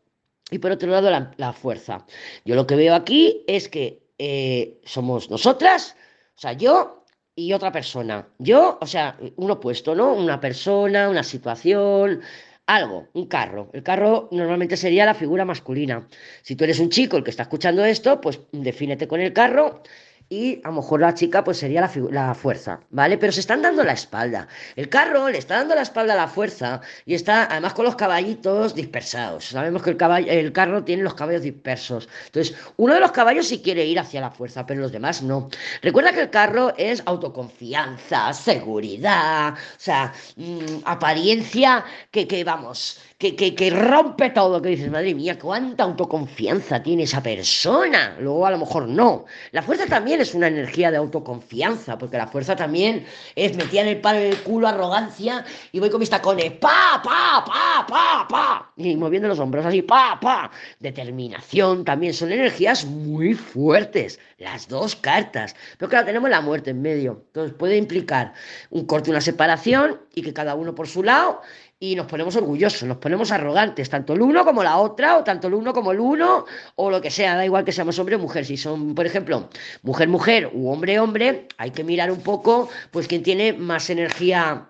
y 0.50 0.60
por 0.60 0.72
otro 0.72 0.90
lado 0.90 1.10
la, 1.36 1.52
fuerza. 1.52 2.06
Yo 2.46 2.56
lo 2.56 2.66
que 2.66 2.78
veo 2.78 2.96
aquí 2.96 3.44
es 3.48 3.68
que 3.68 4.02
eh, 4.18 4.80
somos 4.86 5.30
nosotras, 5.30 5.98
o 6.38 6.40
sea, 6.40 6.54
yo 6.54 7.04
y 7.36 7.52
otra 7.52 7.74
persona. 7.74 8.30
Yo, 8.38 8.78
o 8.80 8.88
sea, 8.88 9.18
un 9.36 9.52
opuesto, 9.52 9.94
¿no? 9.94 10.14
Una 10.14 10.40
persona, 10.40 11.10
una 11.10 11.22
situación, 11.24 12.22
algo, 12.68 13.08
un 13.14 13.28
carro. 13.28 13.70
El 13.74 13.84
carro 13.84 14.28
normalmente 14.32 14.78
sería 14.78 15.06
la 15.06 15.14
figura 15.14 15.46
masculina. 15.46 16.08
Si 16.42 16.56
tú 16.56 16.64
eres 16.64 16.80
un 16.80 16.90
chico 16.90 17.18
el 17.18 17.24
que 17.24 17.30
está 17.30 17.44
escuchando 17.44 17.86
esto, 17.86 18.20
pues 18.22 18.40
defínete 18.52 19.08
con 19.08 19.22
el 19.22 19.34
carro 19.34 19.82
y 20.30 20.60
a 20.64 20.70
lo 20.70 20.76
mejor 20.76 21.02
la 21.02 21.14
chica 21.14 21.44
pues 21.44 21.58
sería 21.58 21.82
la, 21.82 21.92
la, 22.12 22.34
fuerza, 22.34 22.80
¿vale? 22.90 23.18
Pero 23.18 23.32
se 23.32 23.42
están 23.42 23.62
dando 23.62 23.84
la 23.84 23.94
espalda. 23.94 24.48
El 24.76 24.90
carro 24.90 25.30
le 25.30 25.38
está 25.38 25.56
dando 25.56 25.76
la 25.76 25.82
espalda 25.82 26.14
a 26.14 26.18
la 26.18 26.28
fuerza 26.28 26.82
y 27.06 27.14
está 27.14 27.46
además 27.46 27.74
con 27.74 27.86
los 27.86 27.96
caballitos 27.96 28.74
dispersados. 28.74 29.46
Sabemos 29.46 29.84
que 29.84 29.92
el, 29.92 29.98
caballo, 29.98 30.32
el 30.32 30.52
carro 30.52 30.84
tiene 30.84 31.04
los 31.04 31.14
caballos 31.14 31.44
dispersos. 31.44 32.10
Entonces, 32.26 32.56
uno 32.78 32.96
de 32.96 33.00
los 33.00 33.12
caballos 33.12 33.48
sí 33.48 33.60
quiere 33.62 33.86
ir 33.86 34.00
hacia 34.00 34.22
la 34.22 34.32
fuerza, 34.32 34.66
pero 34.66 34.82
los 34.82 34.92
demás 34.92 35.22
no. 35.22 35.50
Recuerda 35.82 36.12
que 36.12 36.22
el 36.22 36.30
carro 36.30 36.74
es 36.78 37.04
autoconfianza, 37.06 38.34
seguridad, 38.34 39.54
o 39.54 39.58
sea, 39.78 40.12
mm, 40.38 40.82
apariencia 40.86 41.86
que, 42.10 42.28
que 42.28 42.44
vamos, 42.44 43.00
que, 43.18 43.56
que, 43.56 43.70
rompe 43.70 44.30
todo, 44.32 44.62
que 44.62 44.70
dices, 44.70 44.92
madre 44.92 45.16
mía, 45.16 45.40
cuánta 45.40 45.84
autoconfianza 45.84 46.84
tiene 46.84 47.04
esa 47.04 47.24
persona. 47.24 48.18
Luego 48.20 48.46
a 48.46 48.52
lo 48.52 48.58
mejor 48.58 48.90
no. 48.90 49.26
La 49.52 49.62
fuerza 49.62 49.86
también 49.86 50.20
es 50.20 50.34
una 50.36 50.48
energía 50.48 50.92
de 50.92 50.98
autoconfianza, 50.98 51.98
porque 51.98 52.18
la 52.18 52.28
fuerza 52.28 52.58
también 52.58 53.06
es 53.36 53.56
metida 53.56 53.82
en 53.82 53.88
el 53.88 54.02
palo 54.02 54.20
del 54.20 54.38
culo, 54.40 54.68
arrogancia, 54.68 55.46
y 55.72 55.80
voy 55.80 55.90
con 55.90 56.02
mis 56.02 56.10
tacones, 56.10 56.52
pa, 56.54 57.02
pa, 57.02 57.46
pa, 57.46 57.86
pa, 57.88 58.28
pa, 58.28 58.74
y 58.76 58.96
moviendo 58.98 59.30
los 59.30 59.40
hombros 59.40 59.66
así, 59.66 59.82
pa, 59.82 60.20
pa. 60.20 60.52
Determinación 60.80 61.86
también 61.86 62.14
son 62.14 62.34
energías 62.34 62.84
muy 62.84 63.34
fuertes, 63.34 64.20
las 64.38 64.68
dos 64.68 64.96
cartas. 64.98 65.56
Pero 65.78 65.90
claro, 65.90 66.06
tenemos 66.06 66.30
la 66.30 66.42
muerte 66.42 66.72
en 66.72 66.82
medio. 66.82 67.24
Entonces 67.28 67.56
puede 67.58 67.78
implicar 67.78 68.34
un 68.72 68.86
corte, 68.86 69.10
una 69.10 69.22
separación, 69.22 70.02
y 70.14 70.22
que 70.22 70.34
cada 70.34 70.56
uno 70.56 70.76
por 70.76 70.88
su 70.88 71.02
lado 71.02 71.42
y 71.80 71.96
nos 71.96 72.08
ponemos 72.08 72.36
orgullosos, 72.36 72.84
nos 72.84 72.98
ponemos 72.98 73.32
arrogantes, 73.32 73.90
tanto 73.90 74.14
el 74.14 74.22
uno 74.22 74.46
como 74.46 74.64
la 74.64 74.78
otra, 74.78 75.18
o 75.18 75.24
tanto 75.24 75.48
el 75.48 75.54
uno 75.56 75.74
como 75.74 75.92
el 75.92 76.00
uno, 76.00 76.46
o 76.76 76.90
lo 76.90 77.02
que 77.02 77.12
sea, 77.12 77.36
da 77.36 77.46
igual 77.46 77.66
que 77.66 77.72
seamos 77.72 78.00
hombre 78.00 78.16
o 78.16 78.20
mujer. 78.20 78.46
Si 78.46 78.58
son, 78.58 78.96
por 78.96 79.06
ejemplo, 79.06 79.50
mujer, 79.84 80.08
mujer 80.08 80.50
u 80.54 80.70
hombre, 80.70 81.00
hombre, 81.00 81.48
hay 81.58 81.72
que 81.72 81.84
mirar 81.84 82.12
un 82.12 82.22
poco, 82.22 82.70
pues 82.92 83.08
quién 83.08 83.24
tiene 83.24 83.54
más 83.54 83.90
energía 83.90 84.70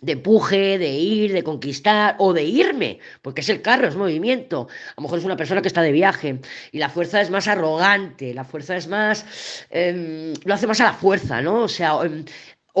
de 0.00 0.12
empuje, 0.12 0.78
de 0.78 0.90
ir, 0.90 1.32
de 1.32 1.42
conquistar 1.42 2.14
o 2.18 2.32
de 2.32 2.44
irme, 2.44 3.00
porque 3.22 3.40
es 3.40 3.48
el 3.48 3.62
carro, 3.62 3.88
es 3.88 3.96
movimiento. 3.96 4.68
A 4.90 4.94
lo 4.96 5.02
mejor 5.02 5.18
es 5.18 5.24
una 5.24 5.36
persona 5.36 5.60
que 5.60 5.68
está 5.68 5.82
de 5.82 5.92
viaje 5.92 6.40
y 6.72 6.78
la 6.78 6.88
fuerza 6.88 7.20
es 7.20 7.30
más 7.30 7.48
arrogante, 7.48 8.32
la 8.32 8.44
fuerza 8.44 8.76
es 8.76 8.86
más, 8.86 9.66
em, 9.70 10.34
lo 10.44 10.54
hace 10.54 10.66
más 10.68 10.80
a 10.80 10.84
la 10.84 10.92
fuerza, 10.92 11.42
¿no? 11.42 11.62
O 11.62 11.68
sea, 11.68 11.98
em, 12.04 12.24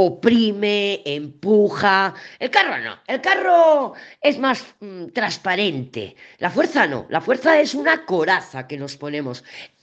oprime, 0.00 1.02
empuja. 1.04 2.14
El 2.38 2.50
carro 2.50 2.78
no, 2.78 2.98
el 3.08 3.20
carro 3.20 3.94
es 4.20 4.38
más 4.38 4.64
mm, 4.78 5.06
transparente. 5.06 6.14
La 6.38 6.50
fuerza 6.50 6.86
no, 6.86 7.06
la 7.10 7.20
fuerza 7.20 7.58
es 7.60 7.74
una 7.74 8.06
coraza 8.06 8.68
que 8.68 8.78
nos 8.78 8.96
ponemos. 8.96 9.42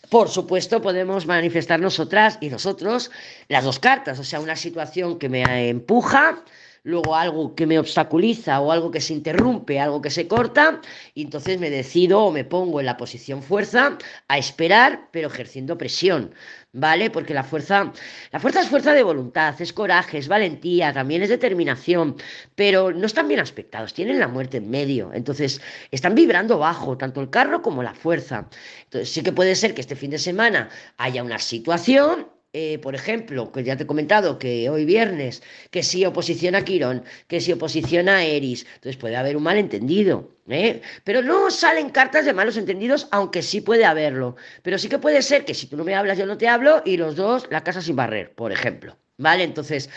Por 0.10 0.30
supuesto, 0.30 0.82
podemos 0.82 1.25
manifestar 1.25 1.82
nosotras 1.82 2.38
y 2.39 2.49
nosotros 2.49 3.12
las 3.49 3.65
dos 3.65 3.80
cartas, 3.80 4.17
o 4.17 4.23
sea, 4.23 4.39
una 4.39 4.56
situación 4.56 5.19
que 5.19 5.28
me 5.28 5.67
empuja, 5.67 6.45
luego 6.84 7.15
algo 7.15 7.56
que 7.56 7.65
me 7.65 7.80
obstaculiza 7.80 8.62
o 8.62 8.71
algo 8.71 8.91
que 8.91 9.01
se 9.01 9.13
interrumpe, 9.13 9.82
algo 9.82 10.01
que 10.01 10.12
se 10.12 10.28
corta, 10.28 10.80
y 11.13 11.23
entonces 11.23 11.60
me 11.60 11.69
decido 11.71 12.23
o 12.23 12.32
me 12.32 12.45
pongo 12.45 12.80
en 12.80 12.86
la 12.86 12.95
posición 12.95 13.41
fuerza 13.43 13.97
a 14.28 14.38
esperar, 14.38 15.10
pero 15.12 15.28
ejerciendo 15.28 15.78
presión. 15.78 16.34
¿Vale? 16.75 17.09
Porque 17.09 17.33
la 17.33 17.43
fuerza, 17.43 17.91
la 18.31 18.39
fuerza 18.39 18.61
es 18.61 18.69
fuerza 18.69 18.93
de 18.93 19.03
voluntad, 19.03 19.59
es 19.59 19.73
coraje, 19.73 20.17
es 20.17 20.27
valentía, 20.27 20.93
también 20.93 21.23
es 21.23 21.29
determinación, 21.29 22.17
pero 22.53 22.91
no 22.91 23.05
están 23.05 23.27
bien 23.27 23.39
aspectados, 23.39 23.93
tienen 23.93 24.19
la 24.19 24.27
muerte 24.27 24.57
en 24.57 24.69
medio, 24.69 25.11
entonces 25.13 25.61
están 25.91 26.15
vibrando 26.15 26.59
bajo, 26.59 26.97
tanto 26.97 27.21
el 27.21 27.29
carro 27.29 27.61
como 27.61 27.81
la 27.81 27.93
fuerza. 27.93 28.47
Entonces 28.83 29.09
sí 29.11 29.23
que 29.23 29.31
puede 29.31 29.55
ser 29.55 29.73
que 29.73 29.81
este 29.81 29.95
fin 29.95 30.11
de 30.11 30.19
semana 30.19 30.69
haya 30.97 31.23
una 31.23 31.39
situación 31.39 32.27
eh, 32.57 32.79
por 32.79 32.95
ejemplo, 32.95 33.51
que 33.51 33.65
ya 33.65 33.75
te 33.75 33.83
he 33.83 33.85
comentado 33.85 34.39
que 34.39 34.69
hoy 34.69 34.85
viernes, 34.85 35.43
que 35.71 35.83
si 35.83 36.05
oposición 36.05 36.55
a 36.55 36.63
Quirón, 36.63 37.03
que 37.27 37.41
si 37.41 37.51
oposición 37.51 38.07
a 38.07 38.23
Eris, 38.23 38.65
entonces 38.75 38.95
puede 38.95 39.17
haber 39.17 39.35
un 39.35 39.43
malentendido. 39.43 40.35
¿Eh? 40.47 40.81
Pero 41.03 41.21
no 41.21 41.49
salen 41.51 41.89
cartas 41.89 42.25
de 42.25 42.34
malos 42.34 42.58
entendidos, 42.58 43.08
aunque 43.12 43.41
sí 43.41 43.62
puede 43.62 43.86
haberlo. 43.86 44.36
Pero 44.62 44.77
sí 44.77 44.89
que 44.89 44.99
puede 44.99 45.21
ser 45.21 45.45
que 45.45 45.53
si 45.53 45.67
tú 45.67 45.77
no 45.77 45.84
me 45.84 45.95
hablas, 45.95 46.17
yo 46.17 46.25
no 46.25 46.38
te 46.38 46.47
hablo, 46.47 46.81
y 46.86 46.97
los 46.97 47.15
dos 47.15 47.47
la 47.49 47.63
casa 47.63 47.81
sin 47.81 47.95
barrer, 47.95 48.34
por 48.34 48.51
ejemplo. 48.51 48.97
¿Vale? 49.17 49.43
Entonces, 49.43 49.89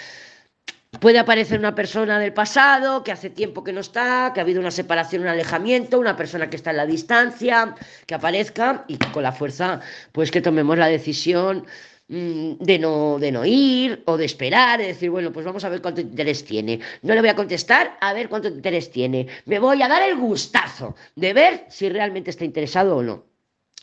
Puede 1.00 1.18
aparecer 1.18 1.58
una 1.58 1.74
persona 1.74 2.18
del 2.18 2.32
pasado 2.32 3.04
que 3.04 3.12
hace 3.12 3.28
tiempo 3.28 3.62
que 3.62 3.74
no 3.74 3.80
está, 3.80 4.32
que 4.32 4.40
ha 4.40 4.42
habido 4.42 4.58
una 4.58 4.70
separación, 4.70 5.22
un 5.22 5.28
alejamiento, 5.28 5.98
una 5.98 6.16
persona 6.16 6.48
que 6.48 6.56
está 6.56 6.70
en 6.70 6.78
la 6.78 6.86
distancia, 6.86 7.74
que 8.06 8.14
aparezca 8.14 8.84
y 8.88 8.96
con 8.96 9.22
la 9.22 9.32
fuerza, 9.32 9.80
pues 10.12 10.30
que 10.30 10.40
tomemos 10.40 10.78
la 10.78 10.86
decisión 10.88 11.66
de 12.08 12.78
no, 12.78 13.18
de 13.18 13.30
no 13.30 13.44
ir 13.44 14.02
o 14.06 14.16
de 14.16 14.24
esperar, 14.24 14.80
de 14.80 14.86
decir, 14.88 15.10
bueno, 15.10 15.32
pues 15.32 15.44
vamos 15.44 15.64
a 15.64 15.68
ver 15.68 15.82
cuánto 15.82 16.00
interés 16.00 16.44
tiene. 16.44 16.80
No 17.02 17.14
le 17.14 17.20
voy 17.20 17.28
a 17.28 17.36
contestar 17.36 17.98
a 18.00 18.14
ver 18.14 18.28
cuánto 18.28 18.48
interés 18.48 18.90
tiene. 18.90 19.26
Me 19.44 19.58
voy 19.58 19.82
a 19.82 19.88
dar 19.88 20.02
el 20.08 20.16
gustazo 20.16 20.96
de 21.16 21.32
ver 21.34 21.66
si 21.68 21.88
realmente 21.88 22.30
está 22.30 22.44
interesado 22.44 22.96
o 22.96 23.02
no. 23.02 23.26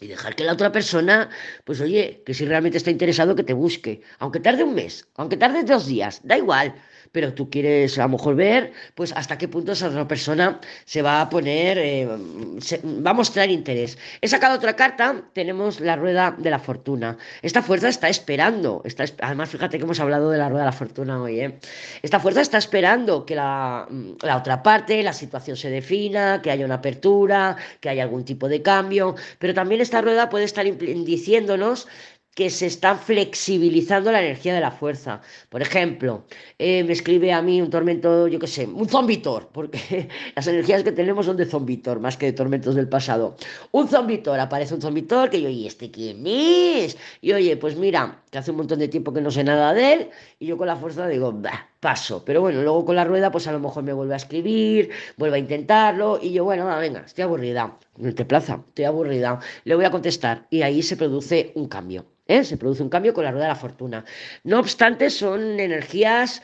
Y 0.02 0.08
dejar 0.08 0.36
que 0.36 0.44
la 0.44 0.54
otra 0.54 0.72
persona, 0.72 1.30
pues 1.64 1.80
oye, 1.80 2.22
que 2.26 2.34
si 2.34 2.46
realmente 2.46 2.78
está 2.78 2.92
interesado, 2.92 3.36
que 3.36 3.44
te 3.44 3.54
busque. 3.54 4.02
Aunque 4.20 4.42
tarde 4.42 4.64
un 4.64 4.76
mes, 4.76 5.08
aunque 5.16 5.38
tarde 5.38 5.64
dos 5.64 5.86
días, 5.86 6.20
da 6.24 6.38
igual 6.38 6.76
pero 7.16 7.34
tú 7.34 7.50
quieres 7.50 7.98
a 7.98 8.02
lo 8.04 8.10
mejor 8.10 8.36
ver, 8.36 8.74
pues 8.94 9.14
hasta 9.14 9.38
qué 9.38 9.48
punto 9.48 9.72
esa 9.72 9.88
otra 9.88 10.06
persona 10.06 10.60
se 10.84 11.02
va 11.02 11.22
a 11.22 11.30
poner, 11.30 11.78
eh, 11.78 12.06
va 12.06 13.12
a 13.12 13.14
mostrar 13.14 13.50
interés. 13.50 13.98
He 14.20 14.28
sacado 14.28 14.58
otra 14.58 14.76
carta, 14.76 15.24
tenemos 15.32 15.80
la 15.80 15.96
rueda 15.96 16.36
de 16.38 16.50
la 16.50 16.60
fortuna. 16.60 17.18
Esta 17.42 17.62
fuerza 17.62 17.88
está 17.88 18.10
esperando, 18.10 18.82
está, 18.84 19.06
además 19.22 19.48
fíjate 19.48 19.78
que 19.78 19.86
hemos 19.86 20.02
hablado 20.02 20.30
de 20.30 20.40
la 20.40 20.50
rueda 20.50 20.64
de 20.64 20.72
la 20.72 20.74
fortuna 20.74 21.22
hoy, 21.22 21.40
¿eh? 21.40 21.58
Esta 22.02 22.20
fuerza 22.20 22.42
está 22.42 22.58
esperando 22.58 23.26
que 23.26 23.36
la, 23.36 23.88
la 24.22 24.36
otra 24.36 24.62
parte, 24.62 25.02
la 25.02 25.14
situación 25.14 25.56
se 25.56 25.70
defina, 25.70 26.42
que 26.42 26.52
haya 26.52 26.66
una 26.66 26.76
apertura, 26.76 27.56
que 27.80 27.88
haya 27.88 28.04
algún 28.04 28.26
tipo 28.26 28.50
de 28.50 28.62
cambio, 28.62 29.16
pero 29.40 29.54
también 29.54 29.80
esta 29.80 30.02
rueda 30.02 30.28
puede 30.28 30.44
estar 30.44 30.66
diciéndonos 30.66 31.88
que 32.36 32.50
se 32.50 32.68
está 32.68 32.96
flexibilizando 32.96 34.12
la 34.12 34.22
energía 34.22 34.54
de 34.54 34.60
la 34.60 34.72
fuerza. 34.72 35.22
Por 35.50 35.62
ejemplo, 35.62 36.26
eh, 36.60 36.84
me 36.84 36.92
escribe 36.92 37.32
a 37.32 37.42
mí 37.42 37.62
un 37.62 37.70
tormento, 37.70 38.28
yo 38.28 38.40
qué 38.40 38.48
sé, 38.48 38.68
un 38.68 38.88
zombitor, 38.90 39.50
porque 39.54 40.10
las 40.36 40.46
energías 40.48 40.84
que 40.84 40.92
tenemos 40.92 41.26
son 41.26 41.38
de 41.38 41.46
zombitor, 41.46 42.00
más 42.00 42.18
que 42.18 42.28
de 42.28 42.34
tormentos 42.34 42.76
del 42.76 42.90
pasado. 42.90 43.38
Un 43.72 43.88
zombitor, 43.88 44.38
aparece 44.40 44.76
un 44.76 44.82
zombitor 44.82 45.30
que 45.30 45.42
yo, 45.42 45.50
¿y 45.50 45.66
este 45.66 45.90
quién 45.90 46.28
es? 46.28 46.98
Y 47.22 47.32
oye, 47.32 47.56
pues 47.56 47.78
mira, 47.78 48.22
que 48.30 48.38
hace 48.38 48.52
un 48.52 48.58
montón 48.58 48.80
de 48.80 48.90
tiempo 48.90 49.14
que 49.14 49.22
no 49.22 49.32
sé 49.32 49.44
nada 49.44 49.74
de 49.74 49.94
él, 49.94 50.10
y 50.38 50.48
yo 50.48 50.58
con 50.58 50.68
la 50.68 50.76
fuerza 50.76 51.08
digo, 51.08 51.32
bah, 51.32 51.70
paso. 51.86 52.26
Pero 52.26 52.42
bueno, 52.42 52.64
luego 52.64 52.84
con 52.84 52.96
la 52.96 53.04
rueda, 53.06 53.30
pues 53.30 53.48
a 53.48 53.52
lo 53.52 53.60
mejor 53.60 53.84
me 53.84 53.94
vuelve 53.94 54.16
a 54.16 54.18
escribir, 54.18 54.90
vuelve 55.18 55.36
a 55.36 55.40
intentarlo, 55.40 56.18
y 56.20 56.34
yo, 56.34 56.44
bueno, 56.44 56.66
venga, 56.80 57.02
estoy 57.06 57.26
aburrida. 57.26 57.78
No 57.98 58.12
te 58.16 58.26
plaza, 58.26 58.64
estoy 58.70 58.86
aburrida. 58.86 59.40
Le 59.66 59.76
voy 59.76 59.86
a 59.86 59.92
contestar, 59.92 60.48
y 60.50 60.64
ahí 60.64 60.82
se 60.82 60.98
produce 60.98 61.52
un 61.54 61.68
cambio. 61.68 62.04
¿eh? 62.28 62.44
se 62.44 62.58
produce 62.58 62.82
un 62.82 62.90
cambio 62.90 63.14
con 63.14 63.24
la 63.24 63.30
rueda 63.30 63.46
de 63.46 63.54
la 63.54 63.56
fortuna. 63.56 64.04
No 64.44 64.60
obstante, 64.60 65.12
son 65.12 65.60
energías 65.60 66.42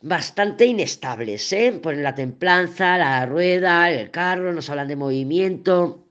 bastante 0.00 0.64
inestables. 0.64 1.52
¿eh? 1.52 1.72
Ponen 1.82 2.04
la 2.04 2.14
templanza, 2.14 2.96
la 2.96 3.26
rueda, 3.26 3.90
el 3.90 4.12
carro, 4.12 4.52
nos 4.52 4.70
hablan 4.70 4.86
de 4.86 4.94
movimiento. 4.94 6.04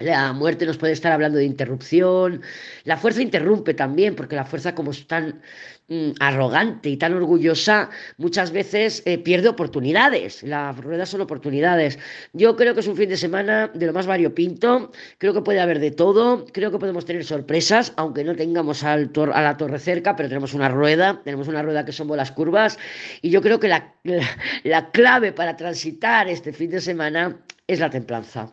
La 0.00 0.32
muerte 0.32 0.64
nos 0.64 0.78
puede 0.78 0.94
estar 0.94 1.12
hablando 1.12 1.38
de 1.38 1.44
interrupción. 1.44 2.42
La 2.84 2.96
fuerza 2.96 3.20
interrumpe 3.20 3.74
también, 3.74 4.16
porque 4.16 4.34
la 4.34 4.46
fuerza, 4.46 4.74
como 4.74 4.92
es 4.92 5.06
mm, 5.90 6.12
arrogante 6.20 6.88
y 6.88 6.96
tan 6.96 7.12
orgullosa, 7.12 7.90
muchas 8.16 8.50
veces 8.50 9.02
eh, 9.04 9.18
pierde 9.18 9.48
oportunidades. 9.48 10.42
Las 10.42 10.76
ruedas 10.78 11.10
son 11.10 11.20
oportunidades. 11.20 11.98
Yo 12.32 12.56
creo 12.56 12.72
que 12.72 12.80
es 12.80 12.88
un 12.88 12.96
fin 12.96 13.10
de 13.10 13.18
semana 13.18 13.70
de 13.74 13.86
lo 13.86 13.92
más 13.92 14.06
variopinto. 14.06 14.90
Creo 15.18 15.34
que 15.34 15.42
puede 15.42 15.60
haber 15.60 15.80
de 15.80 15.90
todo. 15.90 16.46
Creo 16.52 16.70
que 16.70 16.78
podemos 16.78 17.04
tener 17.04 17.24
sorpresas, 17.24 17.92
aunque 17.96 18.24
no 18.24 18.34
tengamos 18.34 18.82
a 18.84 18.96
la 18.96 19.56
torre 19.58 19.78
cerca, 19.78 20.16
pero 20.16 20.28
tenemos 20.30 20.54
una 20.54 20.70
rueda. 20.70 21.20
Tenemos 21.24 21.48
una 21.48 21.62
rueda 21.62 21.84
que 21.84 21.92
son 21.92 22.08
bolas 22.08 22.32
curvas. 22.32 22.78
Y 23.20 23.28
yo 23.28 23.42
creo 23.42 23.60
que 23.60 23.68
la 23.68 24.90
clave 24.92 25.32
para 25.32 25.56
transitar 25.56 26.28
este 26.28 26.52
fin 26.52 26.70
de 26.70 26.80
semana 26.80 27.36
es 27.66 27.80
la 27.80 27.90
templanza. 27.90 28.50